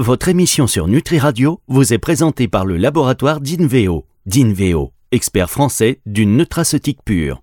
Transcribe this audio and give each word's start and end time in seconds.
votre 0.00 0.28
émission 0.28 0.66
sur 0.66 0.88
Nutri 0.88 1.18
Radio 1.18 1.60
vous 1.68 1.92
est 1.92 1.98
présentée 1.98 2.48
par 2.48 2.64
le 2.64 2.76
laboratoire 2.78 3.40
d'Inveo. 3.40 4.06
D'Inveo, 4.26 4.92
expert 5.12 5.50
français 5.50 6.00
d'une 6.06 6.36
nutraceutique 6.38 7.00
pure. 7.04 7.42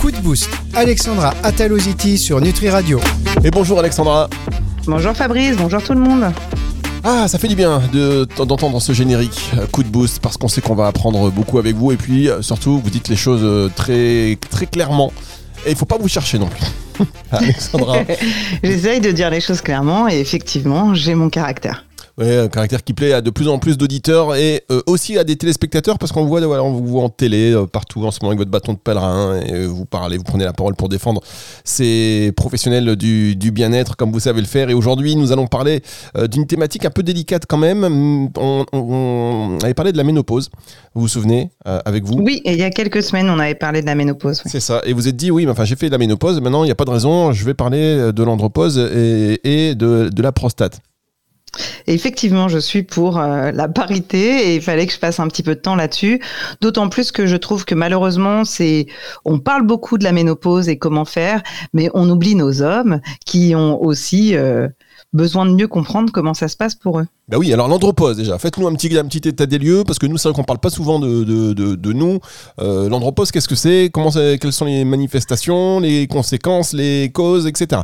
Coup 0.00 0.10
de 0.12 0.18
boost, 0.18 0.48
Alexandra 0.74 1.34
Ataloziti 1.42 2.18
sur 2.18 2.40
Nutri 2.40 2.68
Radio. 2.68 3.00
Et 3.42 3.50
bonjour 3.50 3.78
Alexandra. 3.80 4.28
Bonjour 4.86 5.14
Fabrice, 5.14 5.56
bonjour 5.56 5.82
tout 5.82 5.94
le 5.94 6.00
monde. 6.00 6.26
Ah, 7.02 7.26
ça 7.28 7.38
fait 7.38 7.48
du 7.48 7.54
bien 7.56 7.80
de- 7.92 8.26
d'entendre 8.44 8.80
ce 8.80 8.92
générique 8.92 9.50
euh, 9.56 9.66
coup 9.66 9.82
de 9.84 9.88
boost 9.88 10.20
parce 10.20 10.36
qu'on 10.36 10.48
sait 10.48 10.60
qu'on 10.60 10.74
va 10.74 10.86
apprendre 10.88 11.30
beaucoup 11.30 11.58
avec 11.58 11.76
vous 11.76 11.92
et 11.92 11.96
puis 11.96 12.28
euh, 12.28 12.42
surtout 12.42 12.80
vous 12.82 12.90
dites 12.90 13.08
les 13.08 13.14
choses 13.16 13.42
euh, 13.44 13.68
très 13.74 14.36
très 14.50 14.66
clairement 14.66 15.12
et 15.64 15.70
il 15.70 15.76
faut 15.76 15.86
pas 15.86 15.98
vous 15.98 16.08
chercher 16.08 16.38
non 16.38 16.48
plus. 16.48 17.06
Alexandra, 17.30 17.98
J'essaye 18.62 19.00
de 19.00 19.10
dire 19.10 19.30
les 19.30 19.40
choses 19.40 19.60
clairement 19.60 20.08
et 20.08 20.18
effectivement, 20.18 20.94
j'ai 20.94 21.14
mon 21.14 21.28
caractère. 21.28 21.84
Ouais, 22.18 22.36
un 22.38 22.48
caractère 22.48 22.82
qui 22.84 22.92
plaît 22.94 23.12
à 23.12 23.20
de 23.20 23.30
plus 23.30 23.48
en 23.48 23.58
plus 23.58 23.76
d'auditeurs 23.78 24.34
et 24.36 24.62
euh, 24.70 24.80
aussi 24.86 25.18
à 25.18 25.24
des 25.24 25.36
téléspectateurs 25.36 25.98
parce 25.98 26.12
qu'on 26.12 26.22
vous 26.22 26.28
voit, 26.28 26.40
voilà, 26.40 26.62
on 26.62 26.72
vous 26.72 26.86
voit 26.86 27.02
en 27.02 27.08
télé 27.08 27.52
euh, 27.52 27.66
partout 27.66 28.04
en 28.04 28.10
ce 28.10 28.18
moment 28.20 28.30
avec 28.30 28.38
votre 28.38 28.50
bâton 28.50 28.72
de 28.72 28.78
pèlerin 28.78 29.40
et 29.40 29.52
euh, 29.52 29.66
vous 29.66 29.84
parlez, 29.84 30.16
vous 30.16 30.24
prenez 30.24 30.44
la 30.44 30.52
parole 30.52 30.74
pour 30.74 30.88
défendre 30.88 31.20
ces 31.64 32.32
professionnels 32.36 32.96
du, 32.96 33.36
du 33.36 33.50
bien-être 33.50 33.96
comme 33.96 34.12
vous 34.12 34.20
savez 34.20 34.40
le 34.40 34.46
faire. 34.46 34.70
Et 34.70 34.74
aujourd'hui, 34.74 35.16
nous 35.16 35.32
allons 35.32 35.46
parler 35.46 35.82
d'une 36.30 36.46
thématique 36.46 36.84
un 36.84 36.90
peu 36.90 37.02
délicate 37.02 37.44
quand 37.46 37.58
même. 37.58 37.84
Hum, 37.84 38.28
On, 38.38 38.64
on- 38.72 38.78
on 39.58 39.58
avait 39.64 39.74
parlé 39.74 39.92
de 39.92 39.96
la 39.96 40.04
ménopause, 40.04 40.50
vous 40.94 41.02
vous 41.02 41.08
souvenez, 41.08 41.50
avec 41.64 42.04
vous? 42.04 42.14
Oui, 42.20 42.40
et 42.44 42.52
il 42.52 42.58
y 42.58 42.62
a 42.62 42.70
quelques 42.70 43.02
semaines, 43.02 43.28
on 43.28 43.38
avait 43.38 43.54
parlé 43.54 43.80
de 43.80 43.86
la 43.86 43.94
ménopause. 43.94 44.42
C'est 44.46 44.60
ça. 44.60 44.80
Et 44.84 44.92
vous 44.92 45.08
êtes 45.08 45.16
dit, 45.16 45.30
oui, 45.30 45.44
mais 45.44 45.52
enfin, 45.52 45.64
j'ai 45.64 45.76
fait 45.76 45.86
de 45.86 45.92
la 45.92 45.98
ménopause, 45.98 46.40
maintenant, 46.40 46.62
il 46.64 46.66
n'y 46.66 46.72
a 46.72 46.74
pas 46.74 46.84
de 46.84 46.90
raison, 46.90 47.32
je 47.32 47.44
vais 47.44 47.54
parler 47.54 48.12
de 48.12 48.22
l'andropause 48.22 48.78
et, 48.78 49.40
et 49.44 49.74
de, 49.74 50.08
de 50.12 50.22
la 50.22 50.32
prostate. 50.32 50.80
Effectivement, 51.86 52.48
je 52.48 52.58
suis 52.58 52.82
pour 52.82 53.18
euh, 53.18 53.50
la 53.52 53.68
parité 53.68 54.48
et 54.48 54.54
il 54.56 54.62
fallait 54.62 54.86
que 54.86 54.92
je 54.92 54.98
passe 54.98 55.20
un 55.20 55.28
petit 55.28 55.42
peu 55.42 55.54
de 55.54 55.60
temps 55.60 55.76
là-dessus. 55.76 56.20
D'autant 56.60 56.88
plus 56.88 57.12
que 57.12 57.26
je 57.26 57.36
trouve 57.36 57.64
que 57.64 57.74
malheureusement, 57.74 58.44
c'est, 58.44 58.86
on 59.24 59.38
parle 59.38 59.66
beaucoup 59.66 59.98
de 59.98 60.04
la 60.04 60.12
ménopause 60.12 60.68
et 60.68 60.78
comment 60.78 61.04
faire, 61.04 61.42
mais 61.72 61.90
on 61.94 62.08
oublie 62.08 62.34
nos 62.34 62.62
hommes 62.62 63.00
qui 63.24 63.54
ont 63.54 63.82
aussi 63.82 64.36
euh, 64.36 64.68
besoin 65.12 65.46
de 65.46 65.52
mieux 65.54 65.68
comprendre 65.68 66.10
comment 66.12 66.34
ça 66.34 66.48
se 66.48 66.56
passe 66.56 66.74
pour 66.74 67.00
eux. 67.00 67.06
Bah 67.28 67.38
oui, 67.38 67.52
alors 67.52 67.66
l'andropause 67.66 68.16
déjà, 68.16 68.38
faites-nous 68.38 68.68
un 68.68 68.74
petit, 68.74 68.96
un 68.96 69.04
petit 69.04 69.28
état 69.28 69.46
des 69.46 69.58
lieux, 69.58 69.82
parce 69.84 69.98
que 69.98 70.06
nous, 70.06 70.16
c'est 70.16 70.28
vrai 70.28 70.36
qu'on 70.36 70.44
parle 70.44 70.60
pas 70.60 70.70
souvent 70.70 71.00
de, 71.00 71.24
de, 71.24 71.52
de, 71.54 71.74
de 71.74 71.92
nous. 71.92 72.20
Euh, 72.60 72.88
l'andropause, 72.88 73.32
qu'est-ce 73.32 73.48
que 73.48 73.56
c'est? 73.56 73.90
Comment 73.92 74.10
Quelles 74.10 74.52
sont 74.52 74.64
les 74.66 74.84
manifestations, 74.84 75.80
les 75.80 76.06
conséquences, 76.06 76.72
les 76.72 77.10
causes, 77.12 77.46
etc. 77.48 77.82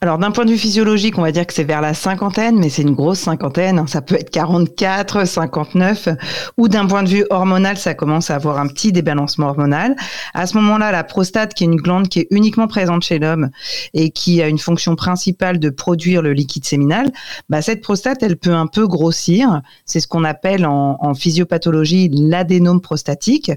Alors 0.00 0.18
d'un 0.18 0.30
point 0.30 0.44
de 0.44 0.50
vue 0.50 0.58
physiologique, 0.58 1.18
on 1.18 1.22
va 1.22 1.32
dire 1.32 1.46
que 1.46 1.52
c'est 1.52 1.64
vers 1.64 1.80
la 1.82 1.92
cinquantaine, 1.92 2.58
mais 2.58 2.70
c'est 2.70 2.82
une 2.82 2.94
grosse 2.94 3.18
cinquantaine. 3.18 3.78
hein. 3.78 3.86
Ça 3.86 4.00
peut 4.00 4.14
être 4.14 4.30
44, 4.30 5.26
59, 5.26 6.08
ou 6.56 6.68
d'un 6.68 6.86
point 6.86 7.02
de 7.02 7.08
vue 7.08 7.26
hormonal, 7.30 7.76
ça 7.76 7.94
commence 7.94 8.30
à 8.30 8.36
avoir 8.36 8.58
un 8.58 8.68
petit 8.68 8.92
débalancement 8.92 9.48
hormonal. 9.48 9.96
À 10.34 10.46
ce 10.46 10.56
moment-là, 10.56 10.92
la 10.92 11.04
prostate, 11.04 11.52
qui 11.54 11.64
est 11.64 11.66
une 11.66 11.76
glande 11.76 12.08
qui 12.08 12.20
est 12.20 12.26
uniquement 12.30 12.68
présente 12.68 13.02
chez 13.02 13.18
l'homme 13.18 13.50
et 13.94 14.10
qui 14.10 14.40
a 14.42 14.48
une 14.48 14.58
fonction 14.58 14.96
principale 14.96 15.58
de 15.58 15.68
produire 15.70 16.15
le 16.22 16.32
liquide 16.32 16.64
séminal, 16.64 17.10
bah, 17.48 17.62
cette 17.62 17.82
prostate, 17.82 18.22
elle 18.22 18.36
peut 18.36 18.54
un 18.54 18.66
peu 18.66 18.86
grossir. 18.86 19.62
C'est 19.84 20.00
ce 20.00 20.08
qu'on 20.08 20.24
appelle 20.24 20.66
en, 20.66 20.98
en 21.00 21.14
physiopathologie 21.14 22.10
l'adénome 22.12 22.80
prostatique, 22.80 23.50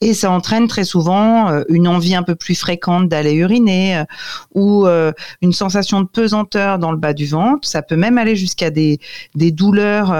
et 0.00 0.14
ça 0.14 0.30
entraîne 0.30 0.68
très 0.68 0.84
souvent 0.84 1.50
euh, 1.50 1.64
une 1.68 1.88
envie 1.88 2.14
un 2.14 2.22
peu 2.22 2.34
plus 2.34 2.54
fréquente 2.54 3.08
d'aller 3.08 3.32
uriner 3.32 3.98
euh, 3.98 4.04
ou 4.54 4.86
euh, 4.86 5.12
une 5.42 5.52
sensation 5.52 6.00
de 6.00 6.06
pesanteur 6.06 6.78
dans 6.78 6.90
le 6.90 6.98
bas 6.98 7.12
du 7.12 7.26
ventre. 7.26 7.66
Ça 7.66 7.82
peut 7.82 7.96
même 7.96 8.18
aller 8.18 8.36
jusqu'à 8.36 8.70
des, 8.70 8.98
des 9.34 9.50
douleurs 9.50 10.14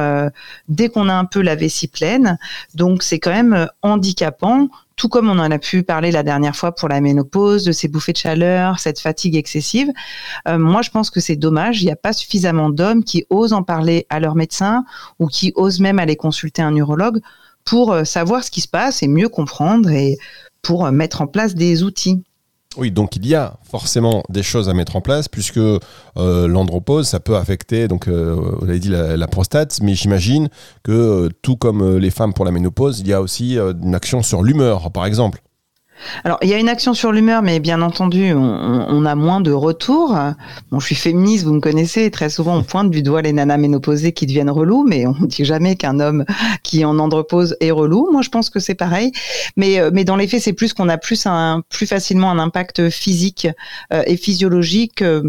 dès 0.69 0.89
qu'on 0.89 1.09
a 1.09 1.15
un 1.15 1.25
peu 1.25 1.41
la 1.41 1.55
vessie 1.55 1.89
pleine. 1.89 2.39
Donc 2.75 3.03
c'est 3.03 3.19
quand 3.19 3.33
même 3.33 3.69
handicapant. 3.83 4.69
Tout 4.99 5.09
comme 5.09 5.31
on 5.31 5.39
en 5.39 5.51
a 5.51 5.59
pu 5.59 5.85
parler 5.85 6.11
la 6.11 6.25
dernière 6.25 6.57
fois 6.57 6.75
pour 6.75 6.89
la 6.89 7.01
ménopause, 7.01 7.65
de 7.65 7.71
ces 7.71 7.87
bouffées 7.87 8.13
de 8.13 8.19
chaleur, 8.19 8.81
cette 8.81 8.99
fatigue 8.99 9.37
excessive. 9.37 9.91
Euh, 10.49 10.59
moi, 10.59 10.83
je 10.83 10.91
pense 10.91 11.09
que 11.09 11.21
c'est 11.21 11.37
dommage. 11.37 11.81
Il 11.81 11.87
n'y 11.87 11.93
a 11.93 11.97
pas 11.97 12.13
suffisamment 12.13 12.69
d'hommes 12.69 13.05
qui 13.05 13.25
osent 13.31 13.53
en 13.53 13.63
parler 13.63 14.07
à 14.11 14.19
leur 14.19 14.35
médecin 14.35 14.85
ou 15.21 15.29
qui 15.29 15.53
osent 15.55 15.79
même 15.79 16.01
aller 16.01 16.17
consulter 16.17 16.63
un 16.63 16.75
urologue 16.75 17.21
pour 17.65 17.93
euh, 17.93 18.03
savoir 18.03 18.43
ce 18.43 18.51
qui 18.51 18.61
se 18.61 18.67
passe 18.67 19.05
et 19.05 19.09
mieux 19.09 19.29
comprendre 19.29 19.89
et 19.89 20.19
pour 20.63 20.85
euh, 20.85 20.91
mettre 20.91 21.23
en 21.23 21.29
place 21.29 21.55
des 21.55 21.85
outils. 21.85 22.25
Oui, 22.77 22.91
donc 22.91 23.17
il 23.17 23.27
y 23.27 23.35
a 23.35 23.59
forcément 23.63 24.23
des 24.29 24.43
choses 24.43 24.69
à 24.69 24.75
mettre 24.75 24.95
en 24.95 25.01
place, 25.01 25.27
puisque 25.27 25.57
euh, 25.57 25.81
l'andropause, 26.17 27.09
ça 27.09 27.19
peut 27.19 27.37
affecter, 27.37 27.89
donc 27.89 28.09
euh, 28.09 28.37
vous 28.61 28.67
dit 28.79 28.91
la, 28.91 29.27
prostate, 29.27 29.81
mais 29.83 29.95
j'imagine 29.95 30.51
que 30.83 30.93
euh, 30.93 31.29
tout 31.41 31.57
comme 31.57 31.81
euh, 31.83 31.99
les 31.99 32.11
femmes 32.11 32.35
pour 32.35 32.45
la 32.45 32.51
ménopause, 32.51 33.01
il 33.01 33.09
y 33.09 33.15
a 33.15 33.23
aussi 33.23 33.57
une 33.57 33.95
action 33.95 34.23
sur 34.23 34.43
l'humeur, 34.43 34.93
par 34.93 35.07
exemple. 35.07 35.41
Alors, 36.25 36.39
il 36.43 36.49
y 36.49 36.55
a 36.55 36.59
une 36.59 36.69
action 36.69 36.95
sur 36.95 37.13
l'humeur, 37.13 37.43
mais 37.43 37.61
bien 37.61 37.83
entendu, 37.83 38.33
on, 38.33 39.05
a 39.05 39.15
moins 39.15 39.41
de 39.41 39.53
retours. 39.53 40.17
Je 40.73 40.85
suis 40.85 40.95
féministe, 40.95 41.45
vous 41.45 41.55
me 41.55 41.61
connaissez. 41.61 42.11
Très 42.11 42.31
souvent, 42.31 42.57
on 42.57 42.63
pointe 42.63 42.91
du 42.91 43.03
doigt 43.03 43.23
les 43.23 43.33
nanas 43.33 43.57
ménopausées 43.57 44.13
qui 44.13 44.27
deviennent 44.27 44.51
relous, 44.51 44.85
mais 44.87 45.07
on 45.07 45.15
dit 45.23 45.45
jamais 45.45 45.77
qu'un 45.77 46.01
homme 46.01 46.25
qui 46.63 46.85
en 46.85 46.99
andropause 46.99 47.57
est 47.61 47.71
relou. 47.71 48.09
Moi, 48.13 48.23
je 48.23 48.29
pense 48.29 48.51
que 48.51 48.61
c'est 48.61 48.75
pareil. 48.75 49.13
Mais, 49.57 49.79
euh, 49.81 49.91
dans 49.91 50.17
les 50.17 50.27
faits, 50.27 50.43
c'est 50.43 50.53
plus 50.53 50.73
qu'on 50.73 50.89
a 50.89 50.99
plus 50.99 51.27
facilement 51.87 52.31
un 52.31 52.39
impact 52.39 52.89
physique 52.89 53.49
euh, 53.93 54.03
et 54.07 54.17
physiologique. 54.17 55.03
euh, 55.03 55.23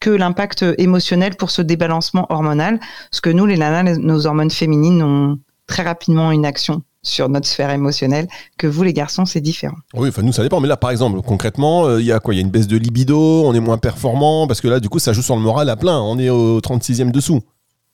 que 0.00 0.10
l'impact 0.10 0.66
émotionnel 0.76 1.34
pour 1.34 1.50
ce 1.50 1.62
débalancement 1.62 2.26
hormonal, 2.28 2.78
parce 3.10 3.22
que 3.22 3.30
nous, 3.30 3.46
les 3.46 3.56
nanas, 3.56 3.96
nos 3.96 4.26
hormones 4.26 4.50
féminines 4.50 5.02
ont 5.02 5.38
très 5.66 5.82
rapidement 5.82 6.30
une 6.30 6.44
action 6.44 6.82
sur 7.04 7.28
notre 7.28 7.46
sphère 7.46 7.70
émotionnelle, 7.70 8.26
que 8.58 8.66
vous, 8.66 8.82
les 8.82 8.92
garçons, 8.92 9.24
c'est 9.24 9.40
différent. 9.40 9.76
Oui, 9.94 10.08
enfin 10.08 10.22
nous 10.22 10.32
ça 10.32 10.42
dépend, 10.42 10.58
mais 10.60 10.68
là 10.68 10.76
par 10.76 10.90
exemple, 10.90 11.20
concrètement, 11.22 11.86
euh, 11.86 12.00
il 12.00 12.06
y 12.06 12.12
a 12.12 12.18
quoi? 12.18 12.34
Il 12.34 12.38
y 12.38 12.40
a 12.40 12.42
une 12.42 12.50
baisse 12.50 12.66
de 12.66 12.76
libido, 12.76 13.44
on 13.44 13.54
est 13.54 13.60
moins 13.60 13.78
performant, 13.78 14.48
parce 14.48 14.60
que 14.60 14.66
là 14.66 14.80
du 14.80 14.88
coup 14.88 14.98
ça 14.98 15.12
joue 15.12 15.22
sur 15.22 15.36
le 15.36 15.42
moral 15.42 15.68
à 15.68 15.76
plein, 15.76 16.00
on 16.00 16.18
est 16.18 16.30
au 16.30 16.60
36e 16.60 17.12
dessous. 17.12 17.40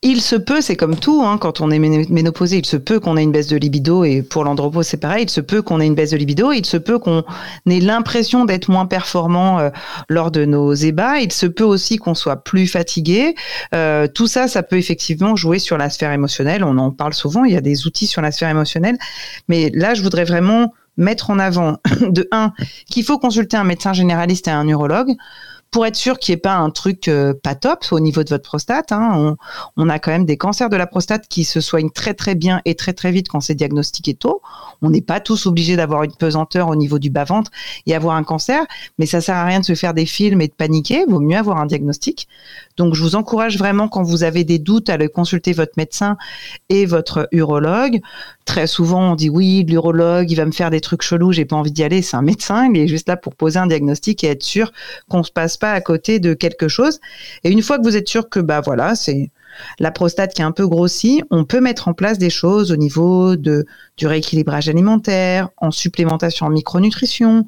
Il 0.02 0.22
se 0.22 0.34
peut, 0.34 0.62
c'est 0.62 0.76
comme 0.76 0.96
tout, 0.96 1.22
hein, 1.22 1.36
quand 1.36 1.60
on 1.60 1.70
est 1.70 1.78
méno- 1.78 2.10
ménopausé, 2.10 2.56
il 2.56 2.64
se 2.64 2.78
peut 2.78 3.00
qu'on 3.00 3.18
ait 3.18 3.22
une 3.22 3.32
baisse 3.32 3.48
de 3.48 3.58
libido, 3.58 4.02
et 4.02 4.22
pour 4.22 4.44
l'andropause 4.44 4.86
c'est 4.86 4.96
pareil, 4.96 5.24
il 5.24 5.30
se 5.30 5.42
peut 5.42 5.60
qu'on 5.60 5.78
ait 5.78 5.86
une 5.86 5.94
baisse 5.94 6.12
de 6.12 6.16
libido, 6.16 6.52
il 6.52 6.64
se 6.64 6.78
peut 6.78 6.98
qu'on 6.98 7.22
ait 7.68 7.80
l'impression 7.80 8.46
d'être 8.46 8.70
moins 8.70 8.86
performant 8.86 9.58
euh, 9.58 9.68
lors 10.08 10.30
de 10.30 10.46
nos 10.46 10.72
ébats, 10.72 11.18
il 11.18 11.30
se 11.32 11.44
peut 11.44 11.64
aussi 11.64 11.98
qu'on 11.98 12.14
soit 12.14 12.42
plus 12.42 12.66
fatigué. 12.66 13.34
Euh, 13.74 14.06
tout 14.06 14.26
ça, 14.26 14.48
ça 14.48 14.62
peut 14.62 14.78
effectivement 14.78 15.36
jouer 15.36 15.58
sur 15.58 15.76
la 15.76 15.90
sphère 15.90 16.12
émotionnelle, 16.12 16.64
on 16.64 16.78
en 16.78 16.92
parle 16.92 17.12
souvent, 17.12 17.44
il 17.44 17.52
y 17.52 17.56
a 17.58 17.60
des 17.60 17.86
outils 17.86 18.06
sur 18.06 18.22
la 18.22 18.32
sphère 18.32 18.48
émotionnelle, 18.48 18.96
mais 19.48 19.70
là 19.74 19.92
je 19.92 20.02
voudrais 20.02 20.24
vraiment 20.24 20.72
mettre 20.96 21.28
en 21.28 21.38
avant, 21.38 21.76
de 22.00 22.26
un, 22.32 22.52
qu'il 22.88 23.04
faut 23.04 23.18
consulter 23.18 23.58
un 23.58 23.64
médecin 23.64 23.92
généraliste 23.92 24.48
et 24.48 24.50
un 24.50 24.64
neurologue, 24.64 25.14
pour 25.70 25.86
être 25.86 25.96
sûr 25.96 26.18
qu'il 26.18 26.32
n'y 26.32 26.38
ait 26.38 26.40
pas 26.40 26.56
un 26.56 26.70
truc 26.70 27.06
euh, 27.06 27.32
pas 27.32 27.54
top 27.54 27.84
au 27.92 28.00
niveau 28.00 28.24
de 28.24 28.28
votre 28.28 28.48
prostate. 28.48 28.90
Hein. 28.92 29.36
On, 29.76 29.88
a 29.88 29.98
quand 29.98 30.10
même 30.10 30.24
des 30.24 30.36
cancers 30.36 30.68
de 30.68 30.76
la 30.76 30.86
prostate 30.86 31.28
qui 31.28 31.44
se 31.44 31.60
soignent 31.60 31.90
très 31.90 32.14
très 32.14 32.34
bien 32.34 32.60
et 32.64 32.74
très 32.74 32.92
très 32.92 33.12
vite 33.12 33.28
quand 33.28 33.40
c'est 33.40 33.54
diagnostiqué 33.54 34.14
tôt. 34.14 34.42
On 34.82 34.90
n'est 34.90 35.00
pas 35.00 35.20
tous 35.20 35.46
obligés 35.46 35.76
d'avoir 35.76 36.02
une 36.02 36.14
pesanteur 36.14 36.68
au 36.68 36.76
niveau 36.76 36.98
du 36.98 37.10
bas-ventre 37.10 37.50
et 37.86 37.94
avoir 37.94 38.16
un 38.16 38.24
cancer, 38.24 38.64
mais 38.98 39.06
ça 39.06 39.20
sert 39.20 39.36
à 39.36 39.44
rien 39.44 39.60
de 39.60 39.64
se 39.64 39.74
faire 39.74 39.94
des 39.94 40.06
films 40.06 40.40
et 40.40 40.48
de 40.48 40.52
paniquer. 40.52 41.04
Vaut 41.06 41.20
mieux 41.20 41.36
avoir 41.36 41.58
un 41.58 41.66
diagnostic. 41.66 42.26
Donc 42.76 42.94
je 42.94 43.02
vous 43.02 43.14
encourage 43.14 43.56
vraiment 43.56 43.88
quand 43.88 44.02
vous 44.02 44.24
avez 44.24 44.42
des 44.42 44.58
doutes 44.58 44.90
à 44.90 44.94
aller 44.94 45.08
consulter 45.08 45.52
votre 45.52 45.72
médecin 45.76 46.16
et 46.68 46.84
votre 46.84 47.28
urologue. 47.30 48.00
Très 48.50 48.66
souvent 48.66 49.12
on 49.12 49.14
dit 49.14 49.30
oui, 49.30 49.64
l'urologue 49.64 50.28
il 50.28 50.34
va 50.34 50.44
me 50.44 50.50
faire 50.50 50.70
des 50.70 50.80
trucs 50.80 51.02
chelous, 51.02 51.30
j'ai 51.30 51.44
pas 51.44 51.54
envie 51.54 51.70
d'y 51.70 51.84
aller. 51.84 52.02
C'est 52.02 52.16
un 52.16 52.22
médecin, 52.22 52.68
il 52.68 52.80
est 52.80 52.88
juste 52.88 53.08
là 53.08 53.16
pour 53.16 53.36
poser 53.36 53.60
un 53.60 53.68
diagnostic 53.68 54.24
et 54.24 54.26
être 54.26 54.42
sûr 54.42 54.72
qu'on 55.08 55.22
se 55.22 55.30
passe 55.30 55.56
pas 55.56 55.70
à 55.70 55.80
côté 55.80 56.18
de 56.18 56.34
quelque 56.34 56.66
chose. 56.66 56.98
Et 57.44 57.52
une 57.52 57.62
fois 57.62 57.78
que 57.78 57.84
vous 57.84 57.96
êtes 57.96 58.08
sûr 58.08 58.28
que 58.28 58.40
bah 58.40 58.60
voilà 58.60 58.96
c'est 58.96 59.30
la 59.78 59.92
prostate 59.92 60.34
qui 60.34 60.42
est 60.42 60.44
un 60.44 60.50
peu 60.50 60.66
grossie, 60.66 61.22
on 61.30 61.44
peut 61.44 61.60
mettre 61.60 61.86
en 61.86 61.92
place 61.94 62.18
des 62.18 62.28
choses 62.28 62.72
au 62.72 62.76
niveau 62.76 63.36
de, 63.36 63.66
du 63.96 64.08
rééquilibrage 64.08 64.68
alimentaire, 64.68 65.50
en 65.58 65.70
supplémentation 65.70 66.46
en 66.46 66.50
micronutrition, 66.50 67.46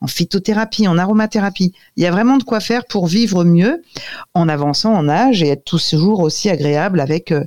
en 0.00 0.06
phytothérapie, 0.06 0.86
en 0.86 0.96
aromathérapie. 0.96 1.72
Il 1.96 2.04
y 2.04 2.06
a 2.06 2.12
vraiment 2.12 2.36
de 2.36 2.44
quoi 2.44 2.60
faire 2.60 2.84
pour 2.84 3.08
vivre 3.08 3.42
mieux 3.42 3.82
en 4.32 4.48
avançant 4.48 4.94
en 4.94 5.08
âge 5.08 5.42
et 5.42 5.48
être 5.48 5.64
toujours 5.64 6.20
aussi 6.20 6.48
agréable 6.50 7.00
avec 7.00 7.32
euh, 7.32 7.42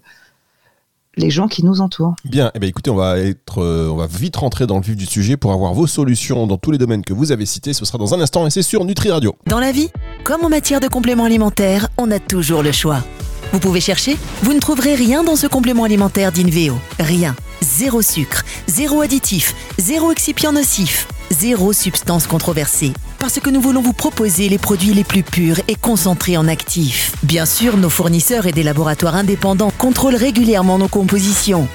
les 1.19 1.29
gens 1.29 1.47
qui 1.47 1.63
nous 1.63 1.81
entourent. 1.81 2.15
Bien, 2.25 2.51
eh 2.55 2.59
bien 2.59 2.69
écoutez, 2.69 2.89
on 2.89 2.95
va, 2.95 3.19
être, 3.19 3.61
euh, 3.61 3.89
on 3.89 3.95
va 3.95 4.07
vite 4.07 4.37
rentrer 4.37 4.65
dans 4.65 4.77
le 4.77 4.81
vif 4.81 4.95
du 4.95 5.05
sujet 5.05 5.37
pour 5.37 5.51
avoir 5.51 5.73
vos 5.73 5.87
solutions 5.87 6.47
dans 6.47 6.57
tous 6.57 6.71
les 6.71 6.77
domaines 6.77 7.03
que 7.03 7.13
vous 7.13 7.31
avez 7.31 7.45
cités. 7.45 7.73
Ce 7.73 7.85
sera 7.85 7.97
dans 7.97 8.13
un 8.13 8.21
instant 8.21 8.47
et 8.47 8.49
c'est 8.49 8.63
sur 8.63 8.85
Nutri 8.85 9.11
Radio. 9.11 9.35
Dans 9.45 9.59
la 9.59 9.71
vie, 9.71 9.89
comme 10.23 10.43
en 10.43 10.49
matière 10.49 10.79
de 10.79 10.87
compléments 10.87 11.25
alimentaires, 11.25 11.89
on 11.97 12.09
a 12.11 12.19
toujours 12.19 12.63
le 12.63 12.71
choix. 12.71 13.03
Vous 13.51 13.59
pouvez 13.59 13.81
chercher, 13.81 14.15
vous 14.43 14.53
ne 14.53 14.59
trouverez 14.59 14.95
rien 14.95 15.23
dans 15.23 15.35
ce 15.35 15.47
complément 15.47 15.83
alimentaire 15.83 16.31
d'Inveo. 16.31 16.75
Rien. 16.99 17.35
Zéro 17.61 18.01
sucre, 18.01 18.43
zéro 18.67 19.01
additif, 19.01 19.53
zéro 19.77 20.11
excipient 20.11 20.53
nocif, 20.53 21.07
zéro 21.31 21.73
substance 21.73 22.27
controversée. 22.27 22.93
Parce 23.19 23.39
que 23.39 23.49
nous 23.49 23.61
voulons 23.61 23.81
vous 23.81 23.93
proposer 23.93 24.49
les 24.49 24.57
produits 24.57 24.93
les 24.93 25.03
plus 25.03 25.23
purs 25.23 25.59
et 25.67 25.75
concentrés 25.75 26.37
en 26.37 26.47
actifs. 26.47 27.13
Bien 27.23 27.45
sûr, 27.45 27.77
nos 27.77 27.89
fournisseurs 27.89 28.47
et 28.47 28.51
des 28.51 28.63
laboratoires 28.63 29.15
indépendants 29.15 29.71
contrôlent 29.77 30.15
régulièrement 30.15 30.77
nos 30.77 30.87
compositions. 30.87 31.67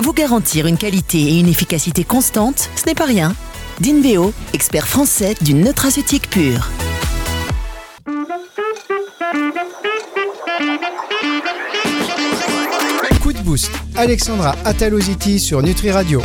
Vous 0.00 0.12
garantir 0.12 0.66
une 0.66 0.76
qualité 0.76 1.18
et 1.18 1.40
une 1.40 1.48
efficacité 1.48 2.04
constante, 2.04 2.68
ce 2.76 2.86
n'est 2.86 2.94
pas 2.94 3.06
rien. 3.06 3.34
Dinveo, 3.80 4.32
expert 4.52 4.86
français 4.86 5.34
d'une 5.40 5.64
nutraceutique 5.64 6.28
pure. 6.28 6.68
Coup 13.22 13.32
de 13.32 13.38
boost. 13.42 13.70
Alexandra 13.96 14.54
Ataloziti 14.64 15.38
sur 15.38 15.62
Nutri 15.62 15.90
Radio. 15.90 16.22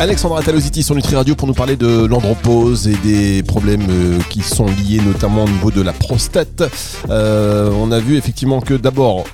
Alexandra 0.00 0.42
Talositi 0.42 0.84
sur 0.84 0.94
Nutri 0.94 1.16
Radio 1.16 1.34
pour 1.34 1.48
nous 1.48 1.54
parler 1.54 1.74
de 1.74 2.06
l'andropause 2.06 2.86
et 2.86 2.94
des 3.02 3.42
problèmes 3.42 3.86
euh, 3.90 4.18
qui 4.30 4.42
sont 4.42 4.66
liés 4.66 5.00
notamment 5.04 5.42
au 5.42 5.48
niveau 5.48 5.72
de 5.72 5.82
la 5.82 5.92
prostate. 5.92 6.62
Euh, 7.10 7.68
on 7.72 7.90
a 7.90 7.98
vu 7.98 8.16
effectivement 8.16 8.60
que 8.60 8.74
d'abord, 8.74 9.24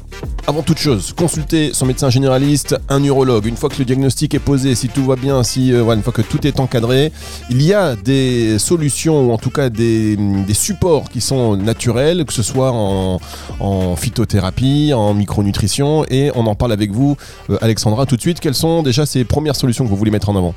avant 0.46 0.62
toute 0.62 0.78
chose, 0.78 1.14
consulter 1.16 1.72
son 1.72 1.86
médecin 1.86 2.10
généraliste, 2.10 2.76
un 2.88 3.02
urologue. 3.02 3.46
Une 3.46 3.56
fois 3.56 3.70
que 3.70 3.78
le 3.78 3.84
diagnostic 3.84 4.34
est 4.34 4.38
posé, 4.38 4.74
si 4.74 4.88
tout 4.88 5.04
va 5.04 5.16
bien, 5.16 5.42
si 5.42 5.72
euh, 5.72 5.84
une 5.94 6.02
fois 6.02 6.12
que 6.12 6.22
tout 6.22 6.46
est 6.46 6.60
encadré, 6.60 7.12
il 7.50 7.62
y 7.62 7.72
a 7.72 7.96
des 7.96 8.58
solutions 8.58 9.28
ou 9.28 9.32
en 9.32 9.38
tout 9.38 9.50
cas 9.50 9.70
des, 9.70 10.16
des 10.16 10.54
supports 10.54 11.08
qui 11.08 11.20
sont 11.20 11.56
naturels, 11.56 12.24
que 12.26 12.32
ce 12.32 12.42
soit 12.42 12.72
en, 12.72 13.20
en 13.60 13.96
phytothérapie, 13.96 14.92
en 14.94 15.14
micronutrition, 15.14 16.04
et 16.10 16.30
on 16.34 16.46
en 16.46 16.54
parle 16.54 16.72
avec 16.72 16.90
vous, 16.90 17.16
euh, 17.48 17.56
Alexandra, 17.62 18.04
tout 18.04 18.16
de 18.16 18.20
suite. 18.20 18.40
Quelles 18.40 18.54
sont 18.54 18.82
déjà 18.82 19.06
ces 19.06 19.24
premières 19.24 19.56
solutions 19.56 19.84
que 19.84 19.90
vous 19.90 19.96
voulez 19.96 20.10
mettre 20.10 20.28
en 20.28 20.36
avant? 20.36 20.54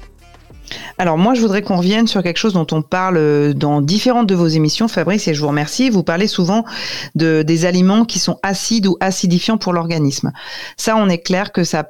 Alors 0.97 1.17
moi, 1.17 1.33
je 1.33 1.41
voudrais 1.41 1.61
qu'on 1.61 1.77
revienne 1.77 2.07
sur 2.07 2.23
quelque 2.23 2.37
chose 2.37 2.53
dont 2.53 2.67
on 2.71 2.81
parle 2.81 3.17
euh, 3.17 3.53
dans 3.53 3.81
différentes 3.81 4.27
de 4.27 4.35
vos 4.35 4.47
émissions, 4.47 4.87
Fabrice, 4.87 5.27
et 5.27 5.33
je 5.33 5.41
vous 5.41 5.47
remercie. 5.47 5.89
Vous 5.89 6.03
parlez 6.03 6.27
souvent 6.27 6.65
de, 7.15 7.43
des 7.43 7.65
aliments 7.65 8.05
qui 8.05 8.19
sont 8.19 8.39
acides 8.43 8.87
ou 8.87 8.97
acidifiants 8.99 9.57
pour 9.57 9.73
l'organisme. 9.73 10.31
Ça, 10.75 10.95
on 10.97 11.07
est 11.09 11.19
clair 11.19 11.51
que 11.51 11.63
ça, 11.63 11.85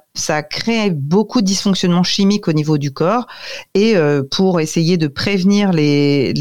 crée 0.50 0.90
beaucoup 0.90 1.42
de 1.42 1.46
dysfonctionnements 1.46 2.04
chimiques 2.04 2.48
au 2.48 2.54
niveau 2.54 2.78
du 2.78 2.92
corps. 2.92 3.28
Et 3.76 3.96
euh, 3.96 4.24
pour 4.24 4.60
essayer 4.60 4.98
de 4.98 5.08
prévenir 5.08 5.72
les, 5.72 6.34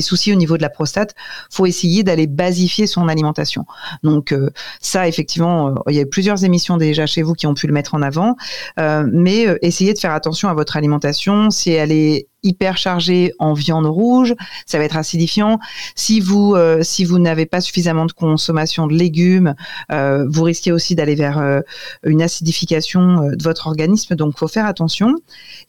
soucis 0.00 0.32
au 0.32 0.36
niveau 0.36 0.56
de 0.56 0.62
la 0.62 0.68
prostate, 0.68 1.14
faut 1.50 1.66
essayer 1.66 2.02
d'aller 2.02 2.26
basifier 2.26 2.86
son 2.86 3.08
alimentation. 3.08 3.64
Donc 4.02 4.32
euh, 4.32 4.50
ça, 4.80 5.08
effectivement, 5.08 5.74
il 5.88 5.96
y 5.96 6.00
a 6.00 6.06
plusieurs 6.06 6.44
émissions 6.44 6.76
déjà 6.76 7.06
chez 7.06 7.22
vous 7.22 7.32
qui 7.32 7.46
ont 7.46 7.54
pu 7.54 7.66
le 7.66 7.72
mettre 7.72 7.94
en 7.94 8.02
avant. 8.02 8.36
Mais 8.76 9.46
essayez 9.62 9.94
de 9.94 9.98
faire 9.98 10.12
attention 10.12 10.48
à 10.48 10.54
votre 10.54 10.76
alimentation. 10.76 11.50
Elle 11.72 11.92
est 11.92 12.28
hyper 12.42 12.76
chargée 12.76 13.32
en 13.38 13.52
viande 13.52 13.86
rouge, 13.86 14.34
ça 14.66 14.78
va 14.78 14.84
être 14.84 14.96
acidifiant. 14.96 15.58
Si 15.94 16.20
vous 16.20 16.54
euh, 16.54 16.82
si 16.82 17.04
vous 17.04 17.18
n'avez 17.18 17.46
pas 17.46 17.60
suffisamment 17.60 18.06
de 18.06 18.12
consommation 18.12 18.86
de 18.86 18.94
légumes, 18.94 19.54
euh, 19.90 20.26
vous 20.28 20.44
risquez 20.44 20.72
aussi 20.72 20.94
d'aller 20.94 21.16
vers 21.16 21.38
euh, 21.38 21.60
une 22.04 22.22
acidification 22.22 23.30
de 23.30 23.42
votre 23.42 23.66
organisme. 23.66 24.14
Donc, 24.14 24.38
faut 24.38 24.48
faire 24.48 24.66
attention. 24.66 25.14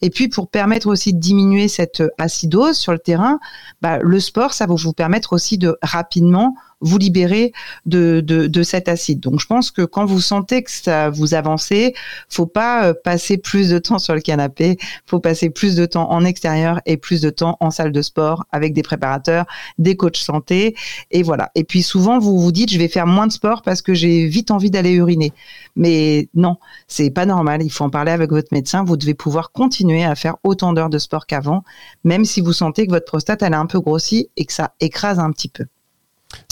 Et 0.02 0.10
puis, 0.10 0.28
pour 0.28 0.48
permettre 0.48 0.86
aussi 0.86 1.12
de 1.12 1.18
diminuer 1.18 1.68
cette 1.68 2.02
acidose 2.18 2.76
sur 2.76 2.92
le 2.92 2.98
terrain, 2.98 3.38
bah, 3.82 3.98
le 4.00 4.20
sport, 4.20 4.54
ça 4.54 4.66
va 4.66 4.74
vous 4.74 4.92
permettre 4.92 5.32
aussi 5.32 5.58
de 5.58 5.76
rapidement 5.82 6.54
vous 6.80 6.98
libérer 6.98 7.52
de, 7.86 8.20
de, 8.20 8.46
de 8.46 8.62
cet 8.62 8.88
acide. 8.88 9.20
Donc, 9.20 9.40
je 9.40 9.46
pense 9.46 9.70
que 9.70 9.82
quand 9.82 10.04
vous 10.04 10.20
sentez 10.20 10.62
que 10.62 10.70
ça 10.70 11.10
vous 11.10 11.34
avancez, 11.34 11.94
faut 12.28 12.46
pas 12.46 12.84
euh, 12.84 12.94
passer 12.94 13.38
plus 13.38 13.70
de 13.70 13.78
temps 13.78 13.98
sur 13.98 14.14
le 14.14 14.20
canapé, 14.20 14.78
faut 15.06 15.20
passer 15.20 15.50
plus 15.50 15.74
de 15.74 15.86
temps 15.86 16.10
en 16.10 16.24
extérieur 16.24 16.80
et 16.86 16.96
plus 16.96 17.20
de 17.20 17.30
temps 17.30 17.56
en 17.60 17.70
salle 17.70 17.92
de 17.92 18.02
sport 18.02 18.44
avec 18.52 18.72
des 18.72 18.82
préparateurs, 18.82 19.46
des 19.78 19.96
coachs 19.96 20.16
santé, 20.16 20.74
et 21.10 21.22
voilà. 21.22 21.50
Et 21.54 21.64
puis 21.64 21.82
souvent, 21.82 22.18
vous 22.18 22.38
vous 22.38 22.52
dites, 22.52 22.72
je 22.72 22.78
vais 22.78 22.88
faire 22.88 23.06
moins 23.06 23.26
de 23.26 23.32
sport 23.32 23.62
parce 23.62 23.82
que 23.82 23.94
j'ai 23.94 24.26
vite 24.26 24.50
envie 24.50 24.70
d'aller 24.70 24.92
uriner. 24.92 25.32
Mais 25.76 26.28
non, 26.34 26.56
c'est 26.86 27.10
pas 27.10 27.26
normal. 27.26 27.62
Il 27.62 27.70
faut 27.70 27.84
en 27.84 27.90
parler 27.90 28.12
avec 28.12 28.30
votre 28.30 28.48
médecin. 28.52 28.84
Vous 28.84 28.96
devez 28.96 29.14
pouvoir 29.14 29.52
continuer 29.52 30.04
à 30.04 30.14
faire 30.14 30.36
autant 30.44 30.72
d'heures 30.72 30.90
de 30.90 30.98
sport 30.98 31.26
qu'avant, 31.26 31.64
même 32.04 32.24
si 32.24 32.40
vous 32.40 32.52
sentez 32.52 32.86
que 32.86 32.92
votre 32.92 33.06
prostate 33.06 33.42
elle 33.42 33.54
a 33.54 33.60
un 33.60 33.66
peu 33.66 33.80
grossi 33.80 34.30
et 34.36 34.44
que 34.44 34.52
ça 34.52 34.74
écrase 34.80 35.18
un 35.18 35.30
petit 35.30 35.48
peu. 35.48 35.64